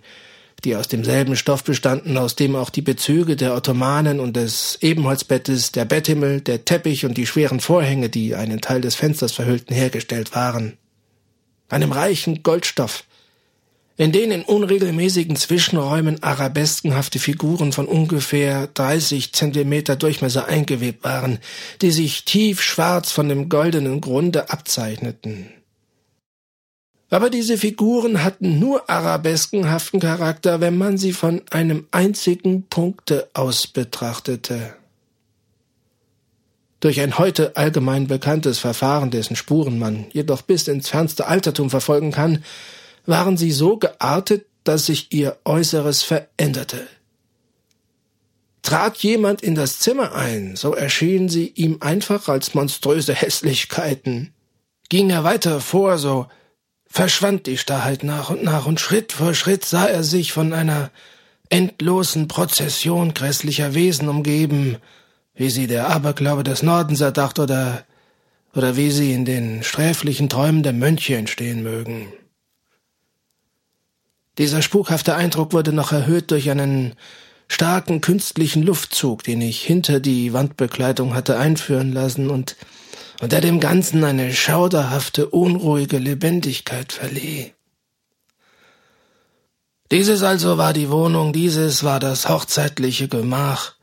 die 0.64 0.76
aus 0.76 0.88
demselben 0.88 1.36
Stoff 1.36 1.64
bestanden, 1.64 2.18
aus 2.18 2.36
dem 2.36 2.56
auch 2.56 2.70
die 2.70 2.82
Bezüge 2.82 3.36
der 3.36 3.54
Ottomanen 3.54 4.20
und 4.20 4.36
des 4.36 4.78
Ebenholzbettes, 4.80 5.72
der 5.72 5.84
Betthimmel, 5.84 6.40
der 6.40 6.64
Teppich 6.64 7.04
und 7.04 7.16
die 7.16 7.26
schweren 7.26 7.60
Vorhänge, 7.60 8.08
die 8.08 8.34
einen 8.34 8.60
Teil 8.60 8.80
des 8.80 8.94
Fensters 8.94 9.32
verhüllten, 9.32 9.74
hergestellt 9.74 10.34
waren. 10.34 10.76
Einem 11.68 11.92
reichen 11.92 12.42
Goldstoff, 12.42 13.04
in 13.96 14.12
den 14.12 14.30
in 14.30 14.42
unregelmäßigen 14.42 15.36
Zwischenräumen 15.36 16.22
arabeskenhafte 16.22 17.18
Figuren 17.18 17.72
von 17.72 17.86
ungefähr 17.86 18.66
30 18.66 19.32
Zentimeter 19.32 19.96
Durchmesser 19.96 20.46
eingewebt 20.46 21.02
waren, 21.04 21.38
die 21.80 21.90
sich 21.90 22.24
tief 22.24 22.62
schwarz 22.62 23.10
von 23.10 23.28
dem 23.28 23.48
goldenen 23.48 24.00
Grunde 24.00 24.50
abzeichneten. 24.50 25.48
Aber 27.08 27.30
diese 27.30 27.56
Figuren 27.56 28.24
hatten 28.24 28.58
nur 28.58 28.90
arabeskenhaften 28.90 30.00
Charakter, 30.00 30.60
wenn 30.60 30.76
man 30.76 30.98
sie 30.98 31.12
von 31.12 31.42
einem 31.50 31.86
einzigen 31.92 32.64
Punkte 32.64 33.30
aus 33.32 33.66
betrachtete. 33.66 34.74
Durch 36.80 37.00
ein 37.00 37.16
heute 37.16 37.56
allgemein 37.56 38.06
bekanntes 38.06 38.58
Verfahren, 38.58 39.10
dessen 39.10 39.36
Spuren 39.36 39.78
man 39.78 40.06
jedoch 40.12 40.42
bis 40.42 40.68
ins 40.68 40.90
fernste 40.90 41.26
Altertum 41.26 41.70
verfolgen 41.70 42.10
kann, 42.10 42.44
waren 43.06 43.36
sie 43.36 43.52
so 43.52 43.76
geartet, 43.76 44.46
dass 44.64 44.86
sich 44.86 45.12
ihr 45.12 45.36
Äußeres 45.44 46.02
veränderte. 46.02 46.86
Trat 48.62 48.98
jemand 48.98 49.42
in 49.42 49.54
das 49.54 49.78
Zimmer 49.78 50.14
ein, 50.14 50.56
so 50.56 50.74
erschienen 50.74 51.28
sie 51.28 51.52
ihm 51.54 51.78
einfach 51.80 52.28
als 52.28 52.54
monströse 52.54 53.14
Hässlichkeiten. 53.14 54.32
Ging 54.88 55.08
er 55.10 55.22
weiter 55.22 55.60
vor, 55.60 55.98
so 55.98 56.26
verschwand 56.88 57.46
die 57.46 57.58
Starrheit 57.58 58.02
nach 58.02 58.30
und 58.30 58.42
nach, 58.42 58.66
und 58.66 58.80
Schritt 58.80 59.12
vor 59.12 59.34
Schritt 59.34 59.64
sah 59.64 59.86
er 59.86 60.02
sich 60.02 60.32
von 60.32 60.52
einer 60.52 60.90
endlosen 61.48 62.26
Prozession 62.26 63.14
grässlicher 63.14 63.74
Wesen 63.74 64.08
umgeben, 64.08 64.78
wie 65.34 65.50
sie 65.50 65.68
der 65.68 65.88
Aberglaube 65.88 66.42
des 66.42 66.64
Nordens 66.64 67.00
erdacht 67.00 67.38
oder, 67.38 67.84
oder 68.54 68.76
wie 68.76 68.90
sie 68.90 69.12
in 69.12 69.24
den 69.24 69.62
sträflichen 69.62 70.28
Träumen 70.28 70.64
der 70.64 70.72
Mönche 70.72 71.16
entstehen 71.16 71.62
mögen. 71.62 72.12
Dieser 74.38 74.60
spukhafte 74.60 75.14
Eindruck 75.14 75.52
wurde 75.52 75.72
noch 75.72 75.92
erhöht 75.92 76.30
durch 76.30 76.50
einen 76.50 76.94
starken 77.48 78.00
künstlichen 78.00 78.62
Luftzug, 78.62 79.22
den 79.22 79.40
ich 79.40 79.62
hinter 79.62 80.00
die 80.00 80.32
Wandbekleidung 80.32 81.14
hatte 81.14 81.38
einführen 81.38 81.92
lassen 81.92 82.28
und, 82.28 82.56
und 83.20 83.32
der 83.32 83.40
dem 83.40 83.60
Ganzen 83.60 84.04
eine 84.04 84.34
schauderhafte, 84.34 85.28
unruhige 85.28 85.98
Lebendigkeit 85.98 86.92
verlieh. 86.92 87.52
Dieses 89.90 90.22
also 90.22 90.58
war 90.58 90.72
die 90.72 90.90
Wohnung, 90.90 91.32
dieses 91.32 91.84
war 91.84 92.00
das 92.00 92.28
hochzeitliche 92.28 93.06
Gemach, 93.06 93.74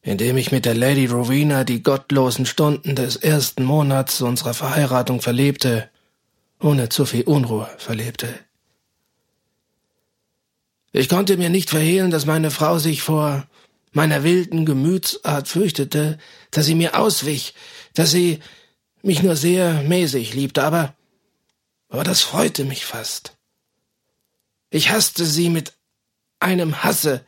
in 0.00 0.16
dem 0.16 0.36
ich 0.36 0.52
mit 0.52 0.64
der 0.64 0.76
Lady 0.76 1.06
Rowena 1.06 1.64
die 1.64 1.82
gottlosen 1.82 2.46
Stunden 2.46 2.94
des 2.94 3.16
ersten 3.16 3.64
Monats 3.64 4.22
unserer 4.22 4.54
Verheiratung 4.54 5.20
verlebte, 5.20 5.90
ohne 6.60 6.88
zu 6.88 7.04
viel 7.04 7.24
Unruhe 7.24 7.68
verlebte. 7.78 8.28
Ich 10.92 11.08
konnte 11.08 11.36
mir 11.36 11.50
nicht 11.50 11.70
verhehlen, 11.70 12.10
dass 12.10 12.26
meine 12.26 12.50
Frau 12.50 12.78
sich 12.78 13.02
vor 13.02 13.46
meiner 13.92 14.22
wilden 14.24 14.64
Gemütsart 14.64 15.48
fürchtete, 15.48 16.18
dass 16.50 16.66
sie 16.66 16.74
mir 16.74 16.98
auswich, 16.98 17.54
dass 17.94 18.10
sie 18.10 18.40
mich 19.02 19.22
nur 19.22 19.36
sehr 19.36 19.82
mäßig 19.82 20.34
liebte, 20.34 20.62
aber, 20.62 20.94
aber 21.88 22.04
das 22.04 22.22
freute 22.22 22.64
mich 22.64 22.84
fast. 22.84 23.36
Ich 24.70 24.90
hasste 24.90 25.24
sie 25.24 25.48
mit 25.48 25.72
einem 26.38 26.82
Hasse, 26.82 27.24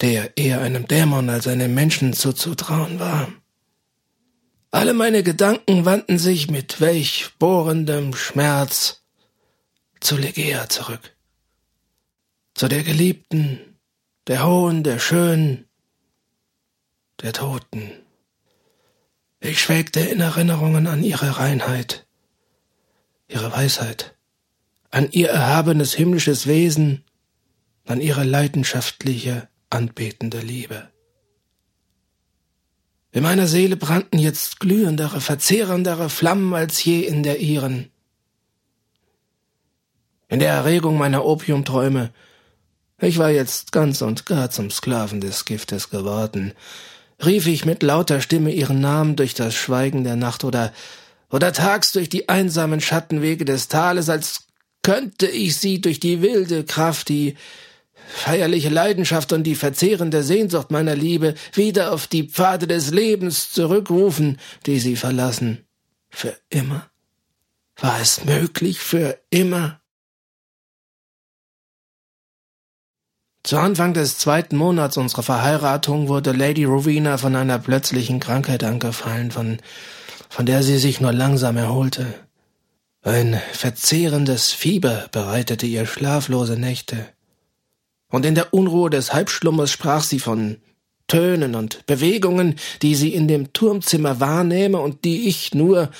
der 0.00 0.36
eher 0.36 0.60
einem 0.60 0.86
Dämon 0.86 1.28
als 1.28 1.46
einem 1.46 1.74
Menschen 1.74 2.12
zuzutrauen 2.12 2.98
war. 3.00 3.32
Alle 4.70 4.94
meine 4.94 5.22
Gedanken 5.22 5.84
wandten 5.84 6.18
sich 6.18 6.48
mit 6.48 6.80
welch 6.80 7.30
bohrendem 7.38 8.14
Schmerz 8.14 9.02
zu 10.00 10.16
Legea 10.16 10.68
zurück. 10.68 11.16
Zu 12.54 12.68
der 12.68 12.82
Geliebten, 12.82 13.60
der 14.26 14.46
Hohen, 14.46 14.82
der 14.82 14.98
Schönen, 14.98 15.66
der 17.22 17.32
Toten. 17.32 17.92
Ich 19.40 19.60
schwelgte 19.60 20.00
in 20.00 20.20
Erinnerungen 20.20 20.86
an 20.86 21.02
ihre 21.02 21.38
Reinheit, 21.38 22.06
ihre 23.28 23.50
Weisheit, 23.52 24.14
an 24.90 25.10
ihr 25.10 25.30
erhabenes 25.30 25.94
himmlisches 25.94 26.46
Wesen, 26.46 27.04
an 27.86 28.00
ihre 28.00 28.24
leidenschaftliche, 28.24 29.48
anbetende 29.70 30.40
Liebe. 30.40 30.90
In 33.12 33.22
meiner 33.22 33.46
Seele 33.46 33.76
brannten 33.76 34.18
jetzt 34.18 34.60
glühendere, 34.60 35.20
verzehrendere 35.20 36.10
Flammen 36.10 36.54
als 36.54 36.84
je 36.84 37.00
in 37.00 37.22
der 37.22 37.40
ihren. 37.40 37.90
In 40.28 40.38
der 40.38 40.52
Erregung 40.52 40.96
meiner 40.96 41.24
Opiumträume, 41.24 42.12
ich 43.00 43.18
war 43.18 43.30
jetzt 43.30 43.72
ganz 43.72 44.02
und 44.02 44.26
gar 44.26 44.50
zum 44.50 44.70
Sklaven 44.70 45.20
des 45.20 45.44
Giftes 45.44 45.90
geworden, 45.90 46.52
rief 47.24 47.46
ich 47.46 47.64
mit 47.64 47.82
lauter 47.82 48.20
Stimme 48.20 48.52
ihren 48.52 48.80
Namen 48.80 49.16
durch 49.16 49.34
das 49.34 49.54
Schweigen 49.54 50.04
der 50.04 50.16
Nacht 50.16 50.44
oder 50.44 50.72
oder 51.30 51.52
tags 51.52 51.92
durch 51.92 52.08
die 52.08 52.28
einsamen 52.28 52.80
Schattenwege 52.80 53.44
des 53.44 53.68
Tales, 53.68 54.08
als 54.08 54.48
könnte 54.82 55.26
ich 55.26 55.56
sie 55.56 55.80
durch 55.80 56.00
die 56.00 56.22
wilde 56.22 56.64
Kraft, 56.64 57.08
die 57.08 57.36
feierliche 58.08 58.68
Leidenschaft 58.68 59.32
und 59.32 59.44
die 59.44 59.54
verzehrende 59.54 60.22
Sehnsucht 60.22 60.70
meiner 60.70 60.96
Liebe 60.96 61.34
wieder 61.52 61.92
auf 61.92 62.06
die 62.06 62.24
Pfade 62.24 62.66
des 62.66 62.90
Lebens 62.90 63.52
zurückrufen, 63.52 64.38
die 64.66 64.80
sie 64.80 64.96
verlassen. 64.96 65.66
Für 66.08 66.36
immer? 66.48 66.90
War 67.76 68.00
es 68.00 68.24
möglich 68.24 68.80
für 68.80 69.18
immer? 69.30 69.79
Zu 73.50 73.58
Anfang 73.58 73.94
des 73.94 74.16
zweiten 74.16 74.54
Monats 74.54 74.96
unserer 74.96 75.24
Verheiratung 75.24 76.06
wurde 76.06 76.30
Lady 76.30 76.62
Rowena 76.62 77.18
von 77.18 77.34
einer 77.34 77.58
plötzlichen 77.58 78.20
Krankheit 78.20 78.62
angefallen, 78.62 79.32
von, 79.32 79.58
von 80.28 80.46
der 80.46 80.62
sie 80.62 80.78
sich 80.78 81.00
nur 81.00 81.12
langsam 81.12 81.56
erholte. 81.56 82.06
Ein 83.02 83.40
verzehrendes 83.52 84.52
Fieber 84.52 85.08
bereitete 85.10 85.66
ihr 85.66 85.84
schlaflose 85.84 86.56
Nächte 86.56 87.08
und 88.12 88.24
in 88.24 88.36
der 88.36 88.54
Unruhe 88.54 88.88
des 88.88 89.12
Halbschlummers 89.12 89.72
sprach 89.72 90.04
sie 90.04 90.20
von 90.20 90.58
Tönen 91.08 91.56
und 91.56 91.84
Bewegungen, 91.86 92.54
die 92.82 92.94
sie 92.94 93.12
in 93.12 93.26
dem 93.26 93.52
Turmzimmer 93.52 94.20
wahrnehme 94.20 94.78
und 94.78 95.04
die 95.04 95.26
ich 95.26 95.56
nur 95.56 95.90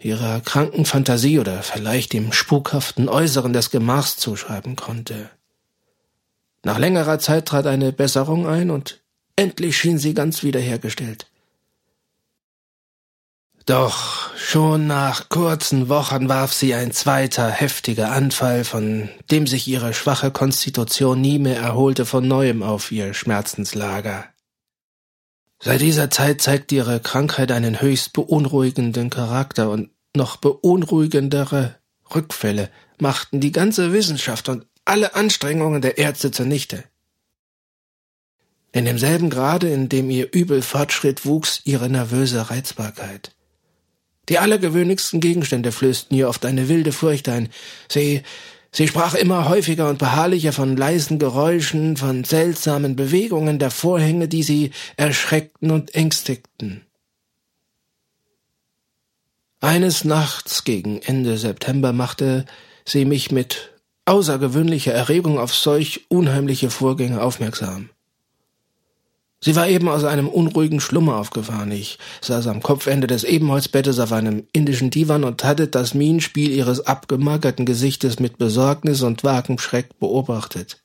ihrer 0.00 0.40
kranken 0.40 0.86
Fantasie 0.86 1.38
oder 1.38 1.62
vielleicht 1.62 2.14
dem 2.14 2.32
spukhaften 2.32 3.10
Äußeren 3.10 3.52
des 3.52 3.68
Gemachs 3.68 4.16
zuschreiben 4.16 4.74
konnte. 4.74 5.28
Nach 6.64 6.78
längerer 6.78 7.18
Zeit 7.18 7.46
trat 7.46 7.66
eine 7.66 7.92
Besserung 7.92 8.46
ein 8.46 8.70
und 8.70 9.00
endlich 9.36 9.76
schien 9.76 9.98
sie 9.98 10.14
ganz 10.14 10.42
wiederhergestellt. 10.42 11.30
Doch 13.68 14.34
schon 14.34 14.86
nach 14.86 15.28
kurzen 15.28 15.90
Wochen 15.90 16.30
warf 16.30 16.54
sie 16.54 16.74
ein 16.74 16.90
zweiter 16.90 17.50
heftiger 17.50 18.10
Anfall, 18.12 18.64
von 18.64 19.10
dem 19.30 19.46
sich 19.46 19.68
ihre 19.68 19.92
schwache 19.92 20.30
Konstitution 20.30 21.20
nie 21.20 21.38
mehr 21.38 21.60
erholte, 21.60 22.06
von 22.06 22.26
neuem 22.26 22.62
auf 22.62 22.90
ihr 22.90 23.12
Schmerzenslager. 23.12 24.24
Seit 25.60 25.82
dieser 25.82 26.08
Zeit 26.08 26.40
zeigt 26.40 26.72
ihre 26.72 27.00
Krankheit 27.00 27.52
einen 27.52 27.82
höchst 27.82 28.14
beunruhigenden 28.14 29.10
Charakter 29.10 29.68
und 29.68 29.90
noch 30.16 30.36
beunruhigendere 30.36 31.76
Rückfälle 32.14 32.70
machten 32.98 33.40
die 33.40 33.52
ganze 33.52 33.92
Wissenschaft 33.92 34.48
und 34.48 34.66
alle 34.88 35.14
Anstrengungen 35.14 35.82
der 35.82 35.98
Ärzte 35.98 36.30
zunichte. 36.30 36.84
In 38.72 38.84
demselben 38.84 39.30
Grade, 39.30 39.68
in 39.68 39.88
dem 39.88 40.10
ihr 40.10 40.32
Übel 40.32 40.62
fortschritt, 40.62 41.24
wuchs 41.24 41.60
ihre 41.64 41.88
nervöse 41.88 42.50
Reizbarkeit. 42.50 43.32
Die 44.28 44.38
allergewöhnlichsten 44.38 45.20
Gegenstände 45.20 45.72
flößten 45.72 46.16
ihr 46.16 46.28
oft 46.28 46.44
eine 46.44 46.68
wilde 46.68 46.92
Furcht 46.92 47.28
ein. 47.28 47.48
Sie, 47.88 48.22
sie 48.72 48.86
sprach 48.86 49.14
immer 49.14 49.48
häufiger 49.48 49.88
und 49.88 49.98
beharrlicher 49.98 50.52
von 50.52 50.76
leisen 50.76 51.18
Geräuschen, 51.18 51.96
von 51.96 52.24
seltsamen 52.24 52.94
Bewegungen 52.94 53.58
der 53.58 53.70
Vorhänge, 53.70 54.28
die 54.28 54.42
sie 54.42 54.70
erschreckten 54.96 55.70
und 55.70 55.94
ängstigten. 55.94 56.84
Eines 59.60 60.04
Nachts 60.04 60.64
gegen 60.64 61.00
Ende 61.02 61.36
September 61.36 61.92
machte 61.92 62.44
sie 62.84 63.04
mich 63.06 63.32
mit 63.32 63.70
außergewöhnlicher 64.08 64.92
Erregung 64.92 65.38
auf 65.38 65.54
solch 65.54 66.06
unheimliche 66.08 66.70
Vorgänge 66.70 67.22
aufmerksam. 67.22 67.90
Sie 69.40 69.54
war 69.54 69.68
eben 69.68 69.88
aus 69.88 70.02
einem 70.02 70.28
unruhigen 70.28 70.80
Schlummer 70.80 71.16
aufgefahren. 71.16 71.70
Ich 71.70 71.98
saß 72.22 72.48
am 72.48 72.60
Kopfende 72.60 73.06
des 73.06 73.22
Ebenholzbettes 73.22 74.00
auf 74.00 74.12
einem 74.12 74.48
indischen 74.52 74.90
Divan 74.90 75.22
und 75.22 75.44
hatte 75.44 75.68
das 75.68 75.94
Mienspiel 75.94 76.50
ihres 76.50 76.80
abgemagerten 76.80 77.64
Gesichtes 77.64 78.18
mit 78.18 78.38
Besorgnis 78.38 79.02
und 79.02 79.22
vagem 79.22 79.58
Schreck 79.58 79.98
beobachtet. 80.00 80.82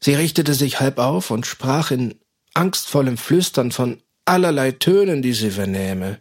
Sie 0.00 0.14
richtete 0.14 0.54
sich 0.54 0.80
halb 0.80 0.98
auf 0.98 1.30
und 1.30 1.46
sprach 1.46 1.90
in 1.90 2.14
angstvollem 2.54 3.18
Flüstern 3.18 3.72
von 3.72 3.98
allerlei 4.24 4.72
Tönen, 4.72 5.20
die 5.20 5.34
sie 5.34 5.50
vernehme. 5.50 6.18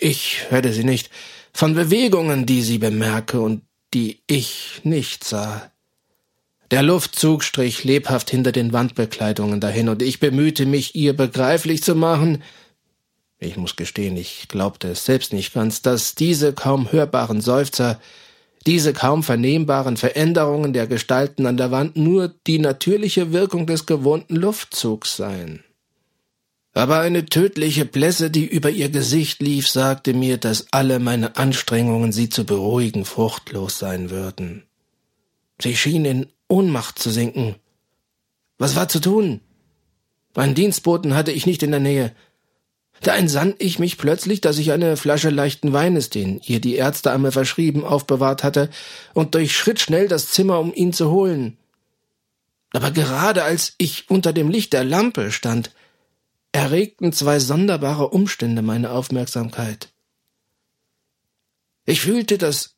Ich 0.00 0.50
hörte 0.50 0.72
sie 0.72 0.84
nicht, 0.84 1.10
von 1.52 1.74
Bewegungen, 1.74 2.46
die 2.46 2.62
sie 2.62 2.78
bemerke 2.78 3.40
und 3.40 3.62
die 3.94 4.20
ich 4.26 4.80
nicht 4.84 5.24
sah. 5.24 5.70
Der 6.70 6.82
Luftzug 6.82 7.42
strich 7.44 7.84
lebhaft 7.84 8.30
hinter 8.30 8.52
den 8.52 8.72
Wandbekleidungen 8.72 9.60
dahin, 9.60 9.88
und 9.88 10.02
ich 10.02 10.20
bemühte 10.20 10.66
mich, 10.66 10.94
ihr 10.94 11.16
begreiflich 11.16 11.82
zu 11.82 11.94
machen, 11.94 12.42
ich 13.38 13.56
muss 13.56 13.76
gestehen, 13.76 14.16
ich 14.16 14.48
glaubte 14.48 14.88
es 14.88 15.04
selbst 15.04 15.32
nicht 15.32 15.54
ganz, 15.54 15.80
dass 15.80 16.14
diese 16.14 16.52
kaum 16.52 16.90
hörbaren 16.90 17.40
Seufzer, 17.40 18.00
diese 18.66 18.92
kaum 18.92 19.22
vernehmbaren 19.22 19.96
Veränderungen 19.96 20.72
der 20.72 20.86
Gestalten 20.86 21.46
an 21.46 21.56
der 21.56 21.70
Wand 21.70 21.96
nur 21.96 22.34
die 22.46 22.58
natürliche 22.58 23.32
Wirkung 23.32 23.66
des 23.66 23.86
gewohnten 23.86 24.36
Luftzugs 24.36 25.16
seien. 25.16 25.64
Aber 26.78 27.00
eine 27.00 27.26
tödliche 27.26 27.84
Blässe, 27.84 28.30
die 28.30 28.46
über 28.46 28.70
ihr 28.70 28.88
Gesicht 28.88 29.42
lief, 29.42 29.68
sagte 29.68 30.14
mir, 30.14 30.38
dass 30.38 30.68
alle 30.70 31.00
meine 31.00 31.36
Anstrengungen, 31.36 32.12
sie 32.12 32.28
zu 32.28 32.44
beruhigen, 32.44 33.04
fruchtlos 33.04 33.80
sein 33.80 34.10
würden. 34.10 34.62
Sie 35.60 35.74
schien 35.74 36.04
in 36.04 36.28
Ohnmacht 36.46 36.96
zu 37.00 37.10
sinken. 37.10 37.56
Was 38.58 38.76
war 38.76 38.88
zu 38.88 39.00
tun? 39.00 39.40
Einen 40.36 40.54
Dienstboten 40.54 41.16
hatte 41.16 41.32
ich 41.32 41.46
nicht 41.46 41.64
in 41.64 41.72
der 41.72 41.80
Nähe. 41.80 42.14
Da 43.00 43.16
entsann 43.16 43.54
ich 43.58 43.80
mich 43.80 43.98
plötzlich, 43.98 44.40
dass 44.40 44.58
ich 44.58 44.70
eine 44.70 44.96
Flasche 44.96 45.30
leichten 45.30 45.72
Weines, 45.72 46.10
den 46.10 46.40
ihr 46.44 46.60
die 46.60 46.76
Ärzte 46.76 47.10
einmal 47.10 47.32
verschrieben, 47.32 47.82
aufbewahrt 47.82 48.44
hatte, 48.44 48.70
und 49.14 49.34
durchschritt 49.34 49.80
schnell 49.80 50.06
das 50.06 50.28
Zimmer, 50.28 50.60
um 50.60 50.72
ihn 50.72 50.92
zu 50.92 51.10
holen. 51.10 51.56
Aber 52.70 52.92
gerade 52.92 53.42
als 53.42 53.74
ich 53.78 54.08
unter 54.08 54.32
dem 54.32 54.48
Licht 54.48 54.74
der 54.74 54.84
Lampe 54.84 55.32
stand, 55.32 55.72
erregten 56.58 57.12
zwei 57.12 57.38
sonderbare 57.38 58.08
Umstände 58.08 58.62
meine 58.62 58.90
Aufmerksamkeit. 58.90 59.92
Ich 61.86 62.00
fühlte, 62.00 62.36
dass 62.36 62.74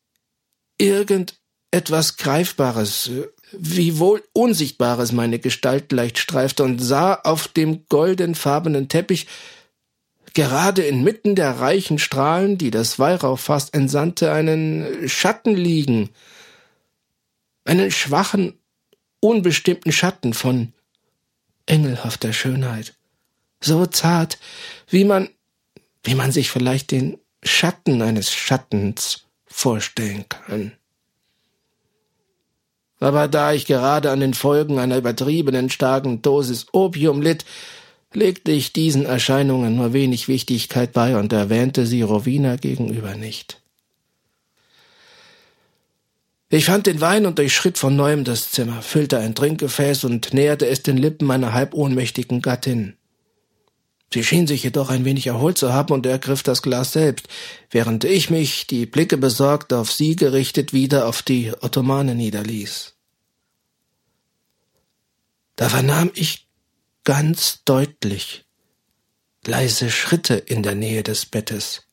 irgendetwas 0.77 2.17
Greifbares, 2.17 3.09
wiewohl 3.51 4.23
Unsichtbares 4.33 5.11
meine 5.11 5.39
Gestalt 5.39 5.91
leicht 5.91 6.19
streifte 6.19 6.63
und 6.63 6.77
sah 6.77 7.15
auf 7.15 7.47
dem 7.47 7.87
goldenfarbenen 7.87 8.87
Teppich 8.87 9.25
gerade 10.35 10.83
inmitten 10.83 11.35
der 11.35 11.59
reichen 11.59 11.97
Strahlen, 11.97 12.59
die 12.59 12.69
das 12.69 12.99
Weihrauchfass 12.99 13.69
entsandte, 13.71 14.31
einen 14.31 15.09
Schatten 15.09 15.55
liegen, 15.55 16.11
einen 17.65 17.89
schwachen, 17.89 18.53
unbestimmten 19.19 19.91
Schatten 19.91 20.35
von 20.35 20.71
engelhafter 21.65 22.31
Schönheit, 22.31 22.93
so 23.63 23.85
zart, 23.85 24.37
wie 24.89 25.03
man, 25.03 25.29
wie 26.03 26.15
man 26.15 26.31
sich 26.31 26.49
vielleicht 26.49 26.91
den 26.91 27.17
Schatten 27.43 28.01
eines 28.01 28.31
Schattens 28.31 29.25
vorstellen 29.45 30.25
kann. 30.29 30.73
Aber 32.99 33.27
da 33.27 33.51
ich 33.53 33.65
gerade 33.65 34.11
an 34.11 34.19
den 34.19 34.35
Folgen 34.35 34.77
einer 34.77 34.97
übertriebenen 34.97 35.69
starken 35.69 36.21
Dosis 36.21 36.67
Opium 36.71 37.21
litt, 37.21 37.45
legte 38.13 38.51
ich 38.51 38.73
diesen 38.73 39.05
Erscheinungen 39.05 39.75
nur 39.75 39.93
wenig 39.93 40.27
Wichtigkeit 40.27 40.93
bei 40.93 41.17
und 41.17 41.33
erwähnte 41.33 41.85
sie 41.85 42.03
Rowena 42.03 42.57
gegenüber 42.57 43.15
nicht. 43.15 43.61
Ich 46.49 46.65
fand 46.65 46.85
den 46.85 46.99
Wein 46.99 47.25
und 47.25 47.39
durchschritt 47.39 47.77
von 47.77 47.95
neuem 47.95 48.25
das 48.25 48.51
Zimmer, 48.51 48.81
füllte 48.81 49.17
ein 49.17 49.33
Trinkgefäß 49.33 50.03
und 50.03 50.33
näherte 50.33 50.67
es 50.67 50.83
den 50.83 50.97
Lippen 50.97 51.25
meiner 51.25 51.53
halb 51.53 51.73
ohnmächtigen 51.73 52.41
Gattin. 52.41 52.97
Sie 54.13 54.23
schien 54.23 54.45
sich 54.45 54.63
jedoch 54.63 54.89
ein 54.89 55.05
wenig 55.05 55.27
erholt 55.27 55.57
zu 55.57 55.71
haben 55.73 55.93
und 55.93 56.05
ergriff 56.05 56.43
das 56.43 56.61
Glas 56.61 56.91
selbst, 56.91 57.27
während 57.69 58.03
ich 58.03 58.29
mich, 58.29 58.67
die 58.67 58.85
Blicke 58.85 59.17
besorgt 59.17 59.71
auf 59.71 59.91
sie 59.91 60.17
gerichtet, 60.17 60.73
wieder 60.73 61.07
auf 61.07 61.21
die 61.21 61.53
Ottomane 61.61 62.13
niederließ. 62.15 62.93
Da 65.55 65.69
vernahm 65.69 66.11
ich 66.13 66.47
ganz 67.03 67.63
deutlich 67.63 68.45
leise 69.45 69.89
Schritte 69.89 70.35
in 70.35 70.61
der 70.61 70.75
Nähe 70.75 71.03
des 71.03 71.25
Bettes. 71.25 71.83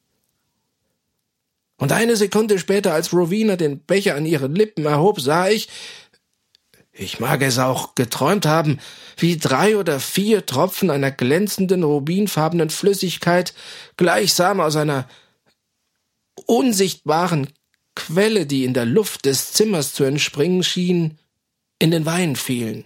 Und 1.77 1.93
eine 1.93 2.16
Sekunde 2.16 2.59
später, 2.59 2.93
als 2.93 3.12
Rowena 3.12 3.55
den 3.55 3.79
Becher 3.79 4.16
an 4.16 4.27
ihren 4.27 4.55
Lippen 4.55 4.85
erhob, 4.85 5.21
sah 5.21 5.49
ich, 5.49 5.69
ich 6.99 7.20
mag 7.20 7.42
es 7.42 7.59
auch 7.59 7.94
geträumt 7.94 8.44
haben, 8.44 8.80
wie 9.16 9.36
drei 9.36 9.76
oder 9.76 10.01
vier 10.01 10.46
Tropfen 10.46 10.90
einer 10.90 11.12
glänzenden, 11.12 11.84
rubinfarbenen 11.84 12.70
Flüssigkeit 12.70 13.55
gleichsam 13.96 14.61
aus 14.61 14.74
einer 14.76 15.09
unsichtbaren 16.46 17.49
Quelle, 17.94 18.46
die 18.46 18.64
in 18.64 18.74
der 18.74 18.84
Luft 18.84 19.24
des 19.24 19.53
Zimmers 19.53 19.94
zu 19.94 20.05
entspringen 20.05 20.62
schien, 20.62 21.18
in 21.78 21.92
den 21.92 22.05
Wein 22.05 22.36
fielen. 22.36 22.84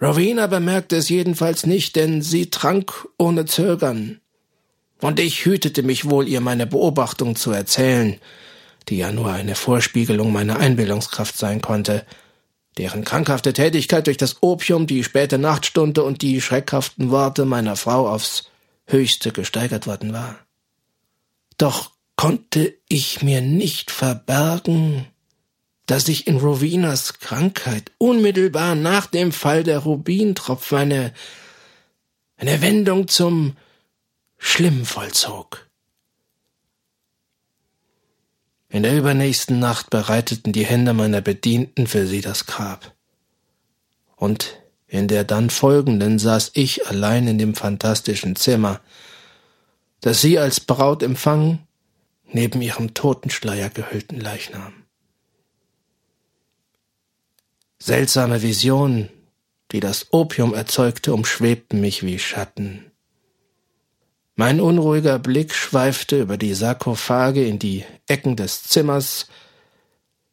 Rowena 0.00 0.46
bemerkte 0.46 0.96
es 0.96 1.08
jedenfalls 1.08 1.66
nicht, 1.66 1.96
denn 1.96 2.22
sie 2.22 2.50
trank 2.50 3.08
ohne 3.18 3.46
Zögern. 3.46 4.20
Und 5.00 5.20
ich 5.20 5.44
hütete 5.44 5.82
mich 5.82 6.08
wohl, 6.08 6.28
ihr 6.28 6.40
meine 6.40 6.66
Beobachtung 6.66 7.34
zu 7.34 7.50
erzählen, 7.50 8.18
die 8.88 8.98
ja 8.98 9.10
nur 9.10 9.32
eine 9.32 9.54
Vorspiegelung 9.54 10.32
meiner 10.32 10.58
Einbildungskraft 10.58 11.36
sein 11.36 11.60
konnte, 11.60 12.04
deren 12.78 13.04
krankhafte 13.04 13.52
Tätigkeit 13.52 14.06
durch 14.06 14.16
das 14.16 14.42
Opium, 14.42 14.86
die 14.86 15.04
späte 15.04 15.36
Nachtstunde 15.36 16.04
und 16.04 16.22
die 16.22 16.40
schreckhaften 16.40 17.10
Worte 17.10 17.44
meiner 17.44 17.76
Frau 17.76 18.08
aufs 18.08 18.50
höchste 18.86 19.32
gesteigert 19.32 19.86
worden 19.86 20.12
war. 20.12 20.38
Doch 21.58 21.90
konnte 22.16 22.74
ich 22.88 23.22
mir 23.22 23.40
nicht 23.40 23.90
verbergen, 23.90 25.06
dass 25.86 26.08
ich 26.08 26.26
in 26.26 26.36
Rowinas 26.36 27.18
Krankheit 27.18 27.92
unmittelbar 27.98 28.74
nach 28.74 29.06
dem 29.06 29.32
Fall 29.32 29.64
der 29.64 29.78
Rubintropfen 29.78 30.78
eine, 30.78 31.14
eine 32.36 32.60
Wendung 32.60 33.08
zum 33.08 33.56
schlimm 34.36 34.84
vollzog. 34.84 35.67
In 38.70 38.82
der 38.82 38.96
übernächsten 38.96 39.58
Nacht 39.58 39.90
bereiteten 39.90 40.52
die 40.52 40.66
Hände 40.66 40.92
meiner 40.92 41.22
Bedienten 41.22 41.86
für 41.86 42.06
sie 42.06 42.20
das 42.20 42.46
Grab. 42.46 42.94
Und 44.16 44.60
in 44.86 45.08
der 45.08 45.24
dann 45.24 45.48
folgenden 45.50 46.18
saß 46.18 46.50
ich 46.54 46.86
allein 46.86 47.26
in 47.28 47.38
dem 47.38 47.54
fantastischen 47.54 48.36
Zimmer, 48.36 48.80
das 50.00 50.20
sie 50.20 50.38
als 50.38 50.60
Braut 50.60 51.02
empfangen, 51.02 51.66
neben 52.24 52.60
ihrem 52.60 52.94
Totenschleier 52.94 53.70
gehüllten 53.70 54.20
Leichnam. 54.20 54.74
Seltsame 57.78 58.42
Visionen, 58.42 59.08
die 59.72 59.80
das 59.80 60.12
Opium 60.12 60.52
erzeugte, 60.52 61.14
umschwebten 61.14 61.80
mich 61.80 62.02
wie 62.02 62.18
Schatten. 62.18 62.90
Mein 64.40 64.60
unruhiger 64.60 65.18
Blick 65.18 65.52
schweifte 65.52 66.20
über 66.20 66.36
die 66.36 66.54
Sarkophage 66.54 67.44
in 67.44 67.58
die 67.58 67.84
Ecken 68.06 68.36
des 68.36 68.62
Zimmers, 68.62 69.26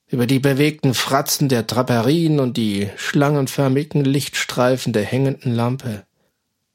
über 0.06 0.28
die 0.28 0.38
bewegten 0.38 0.94
Fratzen 0.94 1.50
der 1.50 1.64
Draperien 1.64 2.40
und 2.40 2.56
die 2.56 2.88
schlangenförmigen 2.98 4.06
Lichtstreifen 4.06 4.94
der 4.94 5.06
hängenden 5.06 5.56
Lampe. 5.56 6.06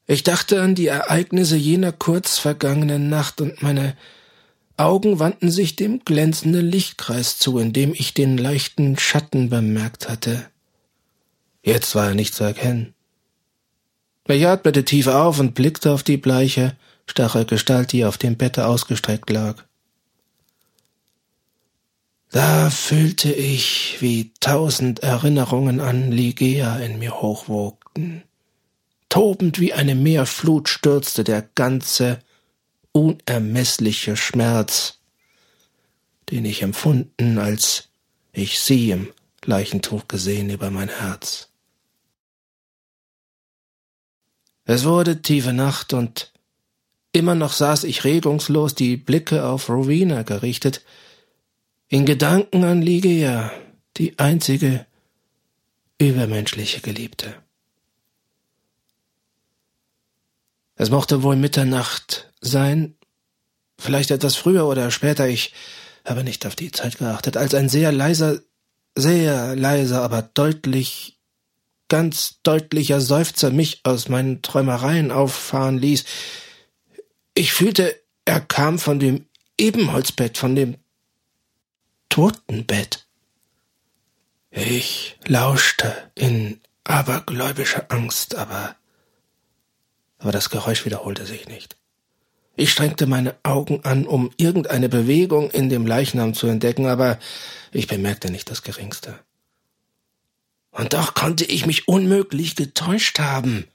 Ich 0.07 0.23
dachte 0.23 0.61
an 0.61 0.75
die 0.75 0.87
Ereignisse 0.87 1.55
jener 1.55 1.93
kurz 1.93 2.37
vergangenen 2.37 3.07
Nacht 3.07 3.39
und 3.39 3.63
meine 3.63 3.95
Augen 4.75 5.19
wandten 5.19 5.51
sich 5.51 5.77
dem 5.77 6.03
glänzenden 6.03 6.69
Lichtkreis 6.69 7.37
zu, 7.37 7.59
in 7.59 7.71
dem 7.71 7.93
ich 7.93 8.13
den 8.13 8.37
leichten 8.37 8.99
Schatten 8.99 9.49
bemerkt 9.49 10.09
hatte. 10.09 10.47
Jetzt 11.63 11.95
war 11.95 12.09
er 12.09 12.13
nicht 12.13 12.35
zu 12.35 12.43
erkennen. 12.43 12.93
Ich 14.27 14.45
atmete 14.45 14.83
tief 14.83 15.07
auf 15.07 15.39
und 15.39 15.53
blickte 15.55 15.93
auf 15.93 16.03
die 16.03 16.17
bleiche, 16.17 16.75
starre 17.11 17.45
Gestalt, 17.45 17.91
die 17.91 18.05
auf 18.05 18.17
dem 18.17 18.37
Bette 18.37 18.65
ausgestreckt 18.65 19.29
lag. 19.29 19.63
Da 22.31 22.69
fühlte 22.69 23.31
ich, 23.31 23.97
wie 23.99 24.31
tausend 24.39 25.01
Erinnerungen 25.01 25.81
an 25.81 26.11
Ligea 26.11 26.77
in 26.77 26.97
mir 26.97 27.21
hochwogten. 27.21 28.23
Tobend 29.09 29.59
wie 29.59 29.73
eine 29.73 29.95
Meerflut 29.95 30.69
stürzte 30.69 31.25
der 31.25 31.41
ganze, 31.41 32.19
unermessliche 32.93 34.15
Schmerz, 34.15 34.99
den 36.29 36.45
ich 36.45 36.61
empfunden, 36.61 37.37
als 37.37 37.89
ich 38.31 38.61
sie 38.61 38.91
im 38.91 39.09
Leichentuch 39.43 40.07
gesehen 40.07 40.49
über 40.49 40.71
mein 40.71 40.89
Herz. 40.89 41.49
Es 44.63 44.85
wurde 44.85 45.21
tiefe 45.21 45.51
Nacht 45.51 45.91
und 45.91 46.30
Immer 47.13 47.35
noch 47.35 47.53
saß 47.53 47.83
ich 47.83 48.03
regungslos, 48.03 48.73
die 48.73 48.95
Blicke 48.95 49.45
auf 49.45 49.69
Rowena 49.69 50.23
gerichtet, 50.23 50.83
in 51.89 52.05
Gedanken 52.05 52.63
an 52.63 52.81
Ligia, 52.81 53.51
die 53.97 54.17
einzige 54.17 54.85
übermenschliche 55.97 56.79
Geliebte. 56.79 57.35
Es 60.75 60.89
mochte 60.89 61.21
wohl 61.21 61.35
Mitternacht 61.35 62.31
sein, 62.39 62.95
vielleicht 63.77 64.09
etwas 64.09 64.35
früher 64.35 64.65
oder 64.65 64.89
später, 64.89 65.27
ich 65.27 65.53
habe 66.05 66.23
nicht 66.23 66.45
auf 66.45 66.55
die 66.55 66.71
Zeit 66.71 66.97
geachtet, 66.97 67.37
als 67.37 67.53
ein 67.53 67.69
sehr 67.69 67.91
leiser, 67.91 68.39
sehr 68.95 69.55
leiser, 69.55 70.01
aber 70.01 70.21
deutlich, 70.21 71.19
ganz 71.89 72.39
deutlicher 72.41 73.01
Seufzer 73.01 73.51
mich 73.51 73.81
aus 73.83 74.07
meinen 74.07 74.41
Träumereien 74.41 75.11
auffahren 75.11 75.77
ließ, 75.77 76.05
ich 77.33 77.53
fühlte, 77.53 77.99
er 78.25 78.41
kam 78.41 78.79
von 78.79 78.99
dem 78.99 79.25
Ebenholzbett, 79.57 80.37
von 80.37 80.55
dem 80.55 80.77
Totenbett. 82.09 83.05
Ich 84.49 85.17
lauschte 85.25 86.11
in 86.13 86.59
abergläubischer 86.83 87.85
Angst, 87.89 88.35
aber, 88.35 88.75
aber 90.17 90.31
das 90.31 90.49
Geräusch 90.49 90.85
wiederholte 90.85 91.25
sich 91.25 91.47
nicht. 91.47 91.77
Ich 92.57 92.71
strengte 92.71 93.07
meine 93.07 93.35
Augen 93.43 93.85
an, 93.85 94.05
um 94.05 94.29
irgendeine 94.35 94.89
Bewegung 94.89 95.49
in 95.51 95.69
dem 95.69 95.87
Leichnam 95.87 96.33
zu 96.33 96.47
entdecken, 96.47 96.85
aber 96.85 97.17
ich 97.71 97.87
bemerkte 97.87 98.29
nicht 98.29 98.49
das 98.49 98.61
geringste. 98.61 99.17
Und 100.71 100.93
doch 100.93 101.13
konnte 101.13 101.45
ich 101.45 101.65
mich 101.65 101.87
unmöglich 101.87 102.55
getäuscht 102.55 103.19
haben. 103.19 103.67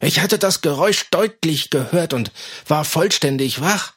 Ich 0.00 0.20
hatte 0.20 0.38
das 0.38 0.60
Geräusch 0.60 1.10
deutlich 1.10 1.70
gehört 1.70 2.12
und 2.12 2.32
war 2.66 2.84
vollständig 2.84 3.60
wach. 3.60 3.94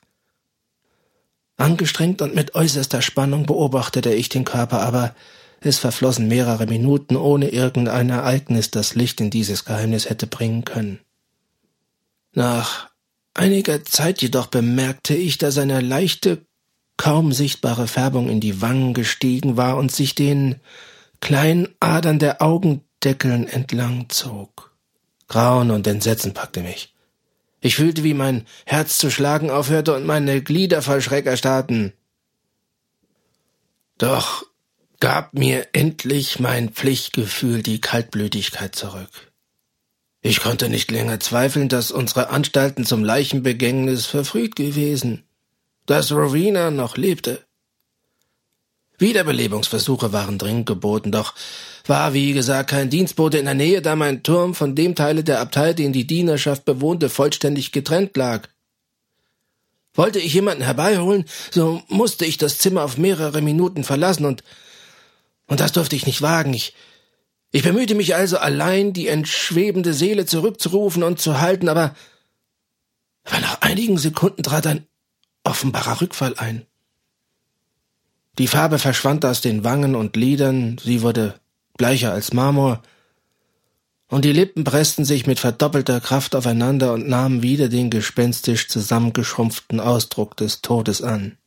Angestrengt 1.57 2.21
und 2.21 2.35
mit 2.35 2.55
äußerster 2.55 3.01
Spannung 3.01 3.45
beobachtete 3.45 4.13
ich 4.13 4.29
den 4.29 4.45
Körper, 4.45 4.81
aber 4.81 5.13
es 5.59 5.77
verflossen 5.77 6.29
mehrere 6.29 6.67
Minuten, 6.67 7.17
ohne 7.17 7.49
irgendein 7.49 8.09
Ereignis, 8.09 8.71
das 8.71 8.95
Licht 8.95 9.19
in 9.19 9.29
dieses 9.29 9.65
Geheimnis 9.65 10.09
hätte 10.09 10.25
bringen 10.25 10.63
können. 10.63 10.99
Nach 12.31 12.89
einiger 13.33 13.83
Zeit 13.83 14.21
jedoch 14.21 14.47
bemerkte 14.47 15.15
ich, 15.15 15.37
dass 15.37 15.57
eine 15.57 15.81
leichte, 15.81 16.45
kaum 16.95 17.33
sichtbare 17.33 17.87
Färbung 17.87 18.29
in 18.29 18.39
die 18.39 18.61
Wangen 18.61 18.93
gestiegen 18.93 19.57
war 19.57 19.75
und 19.77 19.91
sich 19.91 20.15
den 20.15 20.61
kleinen 21.19 21.67
Adern 21.81 22.19
der 22.19 22.41
Augendeckeln 22.41 23.47
entlang 23.47 24.07
zog. 24.09 24.68
Grauen 25.29 25.71
und 25.71 25.87
Entsetzen 25.87 26.33
packte 26.33 26.61
mich. 26.61 26.93
Ich 27.61 27.75
fühlte, 27.75 28.03
wie 28.03 28.13
mein 28.13 28.45
Herz 28.65 28.97
zu 28.97 29.09
schlagen 29.09 29.49
aufhörte 29.49 29.95
und 29.95 30.05
meine 30.05 30.41
Glieder 30.41 30.81
voll 30.81 31.01
Schreck 31.01 31.25
erstarrten. 31.25 31.93
Doch 33.97 34.45
gab 34.99 35.33
mir 35.33 35.67
endlich 35.73 36.39
mein 36.39 36.69
Pflichtgefühl 36.69 37.63
die 37.63 37.79
Kaltblütigkeit 37.79 38.75
zurück. 38.75 39.31
Ich 40.21 40.41
konnte 40.41 40.67
nicht 40.67 40.91
länger 40.91 41.19
zweifeln, 41.19 41.69
dass 41.69 41.91
unsere 41.91 42.29
Anstalten 42.29 42.85
zum 42.85 43.03
Leichenbegängnis 43.03 44.05
verfrüht 44.05 44.55
gewesen, 44.55 45.23
dass 45.85 46.11
Rowena 46.11 46.71
noch 46.71 46.97
lebte. 46.97 47.45
Wiederbelebungsversuche 48.97 50.11
waren 50.11 50.37
dringend 50.37 50.65
geboten, 50.65 51.11
doch 51.11 51.33
war, 51.89 52.13
wie 52.13 52.33
gesagt, 52.33 52.69
kein 52.69 52.89
Dienstbote 52.89 53.39
in 53.39 53.45
der 53.45 53.55
Nähe, 53.55 53.81
da 53.81 53.95
mein 53.95 54.23
Turm 54.23 54.53
von 54.53 54.75
dem 54.75 54.95
Teile 54.95 55.23
der 55.23 55.39
Abtei, 55.39 55.73
den 55.73 55.91
die 55.91 56.07
Dienerschaft 56.07 56.63
bewohnte, 56.65 57.09
vollständig 57.09 57.71
getrennt 57.71 58.15
lag. 58.15 58.47
Wollte 59.93 60.19
ich 60.19 60.33
jemanden 60.33 60.63
herbeiholen, 60.63 61.25
so 61.51 61.81
musste 61.87 62.25
ich 62.25 62.37
das 62.37 62.59
Zimmer 62.59 62.83
auf 62.83 62.97
mehrere 62.97 63.41
Minuten 63.41 63.83
verlassen 63.83 64.25
und 64.25 64.43
und 65.49 65.59
das 65.59 65.71
durfte 65.71 65.95
ich 65.95 66.05
nicht 66.05 66.21
wagen. 66.21 66.53
Ich, 66.53 66.73
ich 67.51 67.63
bemühte 67.63 67.95
mich 67.95 68.15
also 68.15 68.37
allein, 68.37 68.93
die 68.93 69.07
entschwebende 69.07 69.93
Seele 69.93 70.25
zurückzurufen 70.25 71.03
und 71.03 71.19
zu 71.19 71.41
halten, 71.41 71.67
aber, 71.67 71.95
aber 73.23 73.39
nach 73.39 73.61
einigen 73.61 73.97
Sekunden 73.97 74.43
trat 74.43 74.67
ein 74.67 74.85
offenbarer 75.43 76.01
Rückfall 76.01 76.35
ein. 76.37 76.67
Die 78.37 78.47
Farbe 78.47 78.77
verschwand 78.77 79.25
aus 79.25 79.41
den 79.41 79.63
Wangen 79.63 79.95
und 79.95 80.15
Lidern, 80.15 80.77
sie 80.81 81.01
wurde 81.01 81.39
bleicher 81.79 82.13
als 82.13 82.33
Marmor, 82.33 82.83
und 84.09 84.25
die 84.25 84.33
Lippen 84.33 84.63
pressten 84.63 85.05
sich 85.05 85.27
mit 85.27 85.39
verdoppelter 85.39 86.01
Kraft 86.01 86.35
aufeinander 86.35 86.93
und 86.93 87.07
nahmen 87.07 87.43
wieder 87.43 87.69
den 87.69 87.91
gespenstisch 87.91 88.67
zusammengeschrumpften 88.67 89.79
Ausdruck 89.79 90.35
des 90.35 90.61
Todes 90.61 91.03
an. 91.03 91.37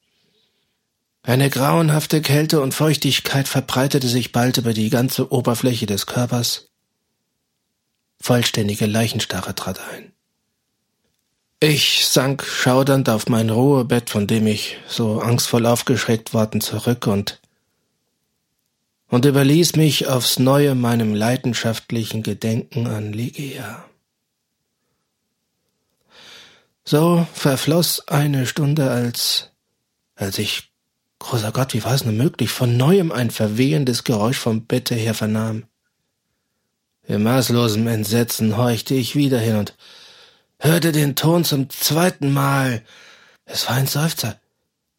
Eine 1.24 1.50
grauenhafte 1.50 2.22
Kälte 2.22 2.60
und 2.60 2.72
Feuchtigkeit 2.72 3.48
verbreitete 3.48 4.08
sich 4.08 4.30
bald 4.30 4.58
über 4.58 4.72
die 4.72 4.90
ganze 4.90 5.32
Oberfläche 5.32 5.86
des 5.86 6.06
Körpers. 6.06 6.68
Vollständige 8.20 8.86
Leichenstarre 8.86 9.56
trat 9.56 9.80
ein. 9.92 10.12
Ich 11.58 12.06
sank 12.06 12.44
schaudernd 12.44 13.08
auf 13.08 13.28
mein 13.28 13.50
Ruhebett, 13.50 14.10
von 14.10 14.28
dem 14.28 14.46
ich 14.46 14.78
so 14.86 15.20
angstvoll 15.20 15.66
aufgeschreckt 15.66 16.32
worden, 16.32 16.60
zurück 16.60 17.08
und 17.08 17.41
und 19.12 19.26
überließ 19.26 19.76
mich 19.76 20.08
aufs 20.08 20.38
Neue 20.38 20.74
meinem 20.74 21.14
leidenschaftlichen 21.14 22.22
Gedenken 22.22 22.86
an 22.86 23.12
Ligia. 23.12 23.84
So 26.82 27.26
verfloß 27.34 28.08
eine 28.08 28.46
Stunde, 28.46 28.90
als, 28.90 29.50
als 30.16 30.38
ich 30.38 30.72
Großer 31.18 31.52
Gott, 31.52 31.74
wie 31.74 31.84
war 31.84 31.94
es 31.94 32.06
nur 32.06 32.14
möglich, 32.14 32.50
von 32.50 32.78
neuem 32.78 33.12
ein 33.12 33.30
verwehendes 33.30 34.02
Geräusch 34.02 34.38
vom 34.38 34.64
Bette 34.64 34.94
her 34.94 35.12
vernahm. 35.12 35.64
In 37.06 37.22
maßlosem 37.22 37.86
Entsetzen 37.88 38.56
horchte 38.56 38.94
ich 38.94 39.14
wieder 39.14 39.38
hin 39.38 39.56
und 39.56 39.76
hörte 40.58 40.90
den 40.90 41.16
Ton 41.16 41.44
zum 41.44 41.68
zweiten 41.68 42.32
Mal. 42.32 42.82
Es 43.44 43.68
war 43.68 43.76
ein 43.76 43.86
Seufzer. 43.86 44.40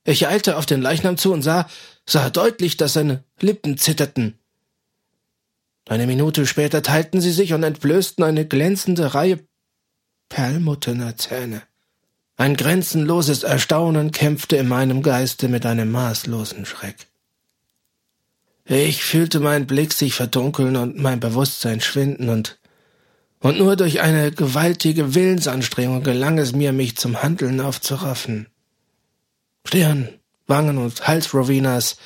Ich 0.05 0.28
eilte 0.28 0.55
auf 0.57 0.68
den 0.68 0.84
Leichnam 0.84 1.18
zu 1.18 1.34
und 1.34 1.41
sah, 1.41 1.68
sah 2.06 2.30
deutlich, 2.30 2.78
dass 2.78 2.93
seine 2.93 3.24
Lippen 3.39 3.78
zitterten. 3.78 4.39
Eine 5.88 6.08
Minute 6.08 6.45
später 6.45 6.82
teilten 6.82 7.22
sie 7.22 7.32
sich 7.32 7.54
und 7.54 7.64
entblößten 7.64 8.24
eine 8.24 8.47
glänzende 8.47 9.14
Reihe 9.14 9.39
perlmutterner 10.30 11.18
Zähne. 11.18 11.62
Ein 12.36 12.56
grenzenloses 12.56 13.43
Erstaunen 13.43 14.12
kämpfte 14.12 14.58
in 14.58 14.68
meinem 14.68 15.04
Geiste 15.04 15.47
mit 15.47 15.66
einem 15.66 15.91
maßlosen 15.91 16.66
Schreck. 16.66 17.08
Ich 18.66 19.04
fühlte 19.04 19.39
meinen 19.39 19.68
Blick 19.68 19.93
sich 19.93 20.14
verdunkeln 20.14 20.76
und 20.78 20.97
mein 20.97 21.20
Bewusstsein 21.20 21.82
schwinden 21.82 22.30
und 22.30 22.58
und 23.43 23.58
nur 23.58 23.76
durch 23.76 23.99
eine 23.99 24.32
gewaltige 24.32 25.16
Willensanstrengung 25.16 26.01
gelang 26.01 26.38
es 26.38 26.54
mir, 26.54 26.72
mich 26.72 26.95
zum 26.95 27.22
Handeln 27.22 27.60
aufzuraffen. 27.60 28.47
Stirn, 29.68 30.08
Wangen 30.48 30.78
und 30.78 31.08
Hals 31.08 31.34
Rowenas 31.34 31.98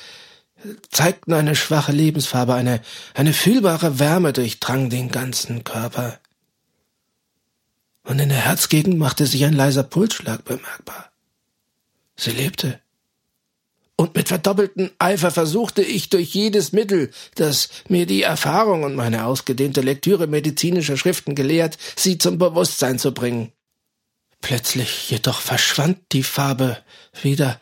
zeigten 0.90 1.32
eine 1.32 1.54
schwache 1.54 1.92
Lebensfarbe, 1.92 2.54
eine, 2.54 2.80
eine 3.14 3.32
fühlbare 3.32 3.98
Wärme 3.98 4.32
durchdrang 4.32 4.90
den 4.90 5.10
ganzen 5.10 5.64
Körper 5.64 6.18
und 8.08 8.18
in 8.20 8.30
der 8.30 8.38
Herzgegend 8.38 8.96
machte 8.96 9.26
sich 9.26 9.44
ein 9.44 9.52
leiser 9.52 9.82
Pulsschlag 9.82 10.42
bemerkbar. 10.42 11.12
Sie 12.16 12.30
lebte. 12.30 12.80
Und 13.96 14.14
mit 14.14 14.28
verdoppeltem 14.28 14.90
Eifer 14.98 15.30
versuchte 15.30 15.82
ich 15.82 16.08
durch 16.08 16.32
jedes 16.32 16.72
Mittel, 16.72 17.10
das 17.34 17.68
mir 17.88 18.06
die 18.06 18.22
Erfahrung 18.22 18.84
und 18.84 18.94
meine 18.94 19.26
ausgedehnte 19.26 19.82
Lektüre 19.82 20.26
medizinischer 20.26 20.96
Schriften 20.96 21.34
gelehrt, 21.34 21.76
sie 21.96 22.16
zum 22.16 22.38
Bewusstsein 22.38 22.98
zu 22.98 23.12
bringen. 23.12 23.52
Plötzlich 24.40 25.10
jedoch 25.10 25.42
verschwand 25.42 25.98
die 26.12 26.22
Farbe 26.22 26.78
wieder. 27.20 27.60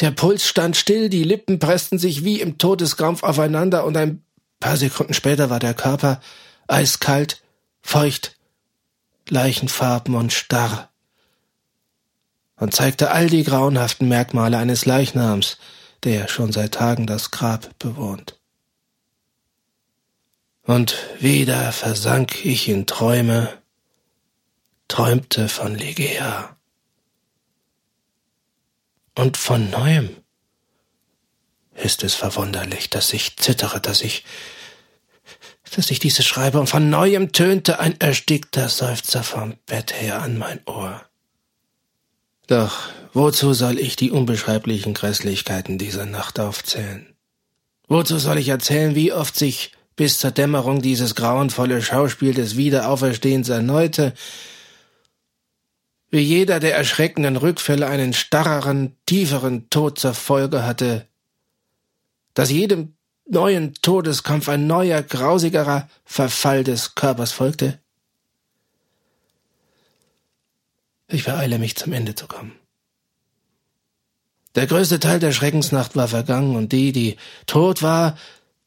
Der 0.00 0.10
Puls 0.10 0.46
stand 0.46 0.76
still, 0.76 1.08
die 1.08 1.22
Lippen 1.22 1.58
pressten 1.58 1.98
sich 1.98 2.24
wie 2.24 2.40
im 2.40 2.58
Todeskrampf 2.58 3.22
aufeinander 3.22 3.84
und 3.84 3.96
ein 3.96 4.24
paar 4.58 4.76
Sekunden 4.76 5.14
später 5.14 5.50
war 5.50 5.60
der 5.60 5.74
Körper 5.74 6.20
eiskalt, 6.66 7.42
feucht 7.82 8.36
leichenfarben 9.28 10.14
und 10.14 10.32
starr 10.32 10.90
und 12.56 12.74
zeigte 12.74 13.10
all 13.10 13.28
die 13.28 13.42
grauenhaften 13.42 14.08
Merkmale 14.08 14.58
eines 14.58 14.86
Leichnams, 14.86 15.58
der 16.02 16.28
schon 16.28 16.52
seit 16.52 16.74
Tagen 16.74 17.06
das 17.06 17.30
Grab 17.30 17.78
bewohnt. 17.78 18.38
Und 20.62 20.96
wieder 21.20 21.72
versank 21.72 22.44
ich 22.44 22.68
in 22.68 22.86
Träume, 22.86 23.52
träumte 24.88 25.48
von 25.48 25.74
Ligea. 25.74 26.53
Und 29.14 29.36
von 29.36 29.70
neuem 29.70 30.10
ist 31.74 32.02
es 32.02 32.14
verwunderlich, 32.14 32.90
dass 32.90 33.12
ich 33.12 33.36
zittere, 33.36 33.80
dass 33.80 34.02
ich 34.02 34.24
dass 35.76 35.90
ich 35.90 35.98
diese 35.98 36.22
schreibe, 36.22 36.60
und 36.60 36.68
von 36.68 36.88
neuem 36.88 37.32
tönte 37.32 37.80
ein 37.80 38.00
erstickter 38.00 38.68
Seufzer 38.68 39.24
vom 39.24 39.54
Bett 39.66 40.00
her 40.00 40.22
an 40.22 40.38
mein 40.38 40.60
Ohr. 40.66 41.04
Doch 42.46 42.90
wozu 43.12 43.54
soll 43.54 43.78
ich 43.78 43.96
die 43.96 44.10
unbeschreiblichen 44.10 44.94
Grässlichkeiten 44.94 45.78
dieser 45.78 46.06
Nacht 46.06 46.38
aufzählen? 46.38 47.14
Wozu 47.88 48.18
soll 48.18 48.38
ich 48.38 48.48
erzählen, 48.48 48.94
wie 48.94 49.12
oft 49.12 49.36
sich 49.36 49.72
bis 49.96 50.18
zur 50.18 50.30
Dämmerung 50.30 50.82
dieses 50.82 51.14
grauenvolle 51.14 51.82
Schauspiel 51.82 52.34
des 52.34 52.56
Wiederauferstehens 52.56 53.48
erneute, 53.48 54.14
wie 56.14 56.20
jeder 56.20 56.60
der 56.60 56.76
erschreckenden 56.76 57.34
Rückfälle 57.34 57.88
einen 57.88 58.12
starreren, 58.12 58.96
tieferen 59.04 59.68
Tod 59.68 59.98
zur 59.98 60.14
Folge 60.14 60.64
hatte, 60.64 61.08
dass 62.34 62.52
jedem 62.52 62.94
neuen 63.28 63.74
Todeskampf 63.74 64.48
ein 64.48 64.68
neuer, 64.68 65.02
grausigerer 65.02 65.88
Verfall 66.04 66.62
des 66.62 66.94
Körpers 66.94 67.32
folgte? 67.32 67.80
Ich 71.08 71.24
beeile 71.24 71.58
mich 71.58 71.74
zum 71.74 71.92
Ende 71.92 72.14
zu 72.14 72.28
kommen. 72.28 72.52
Der 74.54 74.68
größte 74.68 75.00
Teil 75.00 75.18
der 75.18 75.32
Schreckensnacht 75.32 75.96
war 75.96 76.06
vergangen 76.06 76.54
und 76.54 76.70
die, 76.70 76.92
die 76.92 77.16
tot 77.46 77.82
war, 77.82 78.16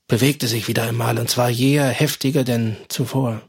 bewegte 0.09 0.49
sich 0.49 0.67
wieder 0.67 0.83
einmal 0.83 1.17
und 1.17 1.29
zwar 1.29 1.49
jäher, 1.49 1.87
heftiger 1.87 2.43
denn 2.43 2.75
zuvor. 2.89 3.41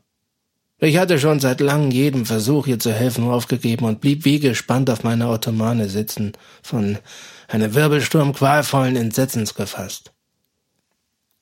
Ich 0.81 0.97
hatte 0.97 1.19
schon 1.19 1.41
seit 1.41 1.61
langem 1.61 1.91
jedem 1.91 2.25
Versuch, 2.25 2.69
ihr 2.69 2.79
zu 2.79 2.93
helfen, 2.93 3.29
aufgegeben 3.29 3.85
und 3.85 4.01
blieb 4.01 4.25
wie 4.25 4.39
gespannt 4.39 4.89
auf 4.91 5.03
meiner 5.03 5.29
Ottomane 5.29 5.89
sitzen, 5.89 6.33
von 6.63 6.99
einem 7.49 7.75
Wirbelsturm 7.75 8.33
qualvollen 8.33 8.95
Entsetzens 8.95 9.55
gefasst. 9.55 10.13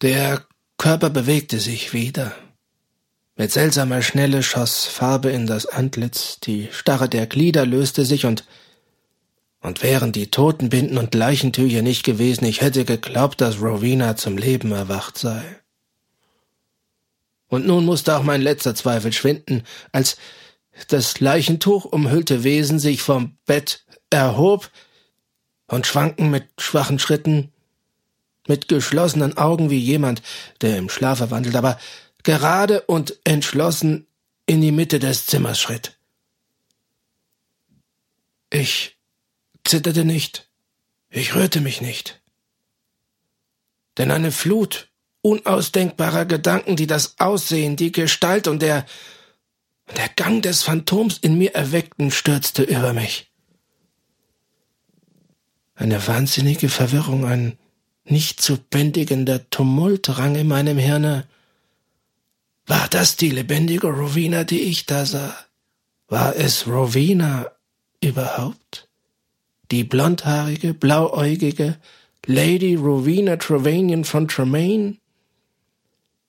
Der 0.01 0.43
Körper 0.78 1.11
bewegte 1.11 1.59
sich 1.59 1.93
wieder. 1.93 2.32
Mit 3.37 3.53
seltsamer 3.53 4.01
Schnelle 4.01 4.43
schoss 4.43 4.87
Farbe 4.87 5.30
in 5.30 5.47
das 5.47 5.66
Antlitz, 5.66 6.41
die 6.41 6.68
Starre 6.72 7.09
der 7.09 7.26
Glieder 7.26 7.66
löste 7.66 8.07
sich 8.07 8.24
und 8.24 8.45
und 9.61 9.82
wären 9.82 10.12
die 10.12 10.30
Totenbinden 10.30 10.97
und 10.97 11.14
Leichentücher 11.14 11.82
nicht 11.82 12.05
gewesen, 12.05 12.45
ich 12.45 12.61
hätte 12.61 12.84
geglaubt, 12.84 13.41
dass 13.41 13.61
Rowena 13.61 14.14
zum 14.14 14.39
Leben 14.39 14.70
erwacht 14.70 15.18
sei. 15.18 15.43
Und 17.49 17.67
nun 17.67 17.85
musste 17.85 18.17
auch 18.17 18.23
mein 18.23 18.43
letzter 18.43 18.75
Zweifel 18.75 19.13
schwinden, 19.13 19.63
als 19.93 20.17
das 20.89 21.21
Leichentuch 21.21 21.85
umhüllte 21.85 22.45
Wesen 22.45 22.79
sich 22.79 23.03
vom 23.03 23.39
Bett 23.47 23.85
erhob 24.11 24.71
und 25.69 25.87
schwanken 25.87 26.31
mit 26.31 26.45
schwachen 26.59 26.99
Schritten 26.99 27.53
mit 28.49 28.69
geschlossenen 28.69 29.37
Augen 29.37 29.71
wie 29.71 29.79
jemand, 29.79 30.23
der 30.61 30.77
im 30.79 30.89
Schlafe 30.89 31.31
wandelt, 31.31 31.57
aber 31.57 31.79
gerade 32.23 32.83
und 32.83 33.19
entschlossen 33.25 34.07
in 34.47 34.61
die 34.61 34.73
Mitte 34.73 34.99
des 34.99 35.27
Zimmers 35.27 35.61
schritt. 35.61 35.99
Ich 38.51 38.97
zitterte 39.65 40.05
nicht, 40.05 40.49
ich 41.11 41.35
rührte 41.35 41.61
mich 41.61 41.81
nicht. 41.81 42.21
Denn 43.99 44.11
eine 44.11 44.31
Flut 44.31 44.89
unausdenkbarer 45.27 46.24
Gedanken, 46.24 46.77
die 46.77 46.87
das 46.87 47.18
Aussehen, 47.18 47.74
die 47.74 47.91
Gestalt 47.91 48.47
und 48.47 48.62
der, 48.62 48.87
der 49.97 50.09
Gang 50.11 50.41
des 50.41 50.62
Phantoms 50.62 51.18
in 51.18 51.37
mir 51.37 51.53
erweckten, 51.53 52.12
stürzte 52.12 52.62
über 52.62 52.93
mich. 52.93 53.29
Eine 55.74 56.07
wahnsinnige 56.07 56.68
Verwirrung, 56.68 57.27
ein 57.27 57.59
nicht 58.05 58.41
zu 58.41 58.57
bändigender 58.57 59.51
Tumult 59.51 60.16
rang 60.16 60.37
in 60.37 60.47
meinem 60.47 60.79
Hirne. 60.79 61.27
War 62.66 62.87
das 62.89 63.16
die 63.16 63.31
lebendige 63.31 63.89
Rowena, 63.89 64.45
die 64.45 64.61
ich 64.61 64.87
da 64.87 65.07
sah? 65.07 65.37
War 66.07 66.37
es 66.37 66.68
Rowena 66.68 67.51
überhaupt? 68.01 68.89
Die 69.72 69.83
blondhaarige, 69.83 70.72
blauäugige 70.72 71.79
Lady 72.27 72.77
Rowena 72.77 73.37
Trevanion 73.37 74.05
von 74.05 74.29
Tremaine? 74.29 74.99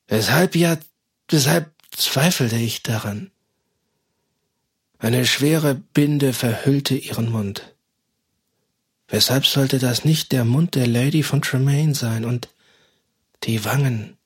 Weshalb 0.08 0.56
ja, 0.56 0.78
weshalb 1.28 1.70
zweifelte 1.90 2.56
ich 2.56 2.82
daran? 2.82 3.30
Eine 4.98 5.26
schwere 5.26 5.74
Binde 5.74 6.32
verhüllte 6.32 6.96
ihren 6.96 7.30
Mund. 7.30 7.74
Weshalb 9.06 9.46
sollte 9.46 9.78
das 9.78 10.04
nicht 10.04 10.32
der 10.32 10.44
Mund 10.44 10.74
der 10.74 10.86
Lady 10.86 11.22
von 11.22 11.40
Tremaine 11.40 11.94
sein 11.94 12.24
und 12.24 12.48
die 13.44 13.64
Wangen? 13.64 14.16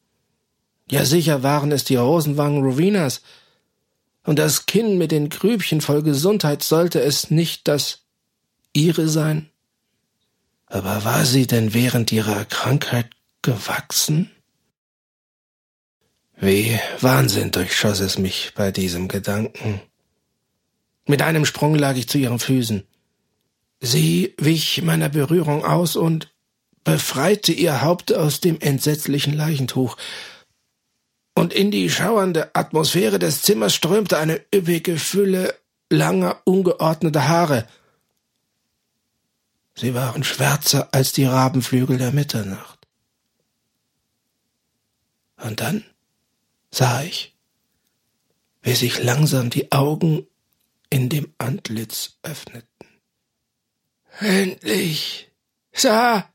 Ja, 0.91 1.05
sicher 1.05 1.43
waren 1.43 1.73
es 1.73 1.85
die 1.85 1.97
Rosenwangen 1.97 2.63
Rowenas, 2.63 3.23
und 4.25 4.39
das 4.39 4.67
Kinn 4.67 4.99
mit 4.99 5.11
den 5.11 5.29
Grübchen 5.31 5.81
voll 5.81 6.03
Gesundheit 6.03 6.63
sollte 6.63 7.01
es 7.01 7.31
nicht 7.31 7.67
das 7.67 8.03
ihre 8.73 9.09
sein? 9.09 9.51
Aber 10.67 11.05
war 11.05 11.25
sie 11.25 11.47
denn 11.47 11.75
während 11.75 12.13
ihrer 12.13 12.45
Krankheit 12.45 13.11
gewachsen? 13.43 14.31
Wie 16.45 16.77
Wahnsinn 17.01 17.53
durchschoss 17.53 18.01
es 18.01 18.19
mich 18.19 18.51
bei 18.57 18.73
diesem 18.73 19.07
Gedanken. 19.07 19.81
Mit 21.07 21.23
einem 21.23 21.45
Sprung 21.45 21.77
lag 21.77 21.95
ich 21.95 22.09
zu 22.09 22.19
ihren 22.19 22.41
Füßen. 22.41 22.83
Sie 23.79 24.35
wich 24.39 24.83
meiner 24.83 25.09
Berührung 25.09 25.65
aus 25.65 25.95
und 25.95 26.35
befreite 26.83 27.53
ihr 27.53 27.83
Haupt 27.83 28.13
aus 28.13 28.41
dem 28.41 28.61
entsetzlichen 28.61 29.35
Leichentuch, 29.35 29.97
und 31.35 31.53
in 31.53 31.71
die 31.71 31.89
schauernde 31.89 32.51
Atmosphäre 32.57 33.21
des 33.21 33.43
Zimmers 33.43 33.73
strömte 33.73 34.19
eine 34.19 34.41
üppige 34.53 34.99
Fülle 34.99 35.55
langer, 35.91 36.41
ungeordneter 36.45 37.29
Haare. 37.29 37.69
Sie 39.77 39.95
waren 39.95 40.25
schwärzer 40.25 40.89
als 40.91 41.13
die 41.13 41.25
Rabenflügel 41.25 41.99
der 41.99 42.11
Mitternacht. 42.11 42.81
Und 45.37 45.61
dann 45.61 45.85
sah 46.73 47.03
ich, 47.03 47.35
wie 48.63 48.75
sich 48.75 49.03
langsam 49.03 49.51
die 49.51 49.71
Augen 49.73 50.27
in 50.91 51.09
dem 51.09 51.33
Antlitz 51.39 52.19
öffneten. 52.23 52.69
Endlich! 54.19 55.31
Da 55.83 56.33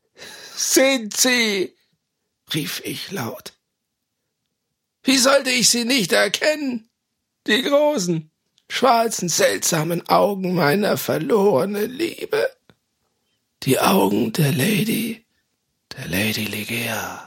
sind 0.56 1.16
sie! 1.16 1.76
rief 2.54 2.82
ich 2.86 3.12
laut. 3.12 3.54
Wie 5.04 5.18
sollte 5.18 5.52
ich 5.52 5.70
sie 5.70 5.86
nicht 5.86 6.12
erkennen? 6.12 6.90
Die 7.46 7.62
großen, 7.62 8.32
schwarzen, 8.70 9.30
seltsamen 9.30 10.08
Augen 10.08 10.54
meiner 10.54 10.98
verlorenen 10.98 11.90
Liebe. 11.90 12.50
Die 13.64 13.80
Augen 13.80 14.34
der 14.34 14.52
Lady, 14.52 15.26
der 15.96 16.08
Lady 16.08 16.46
Ligea. 16.46 17.27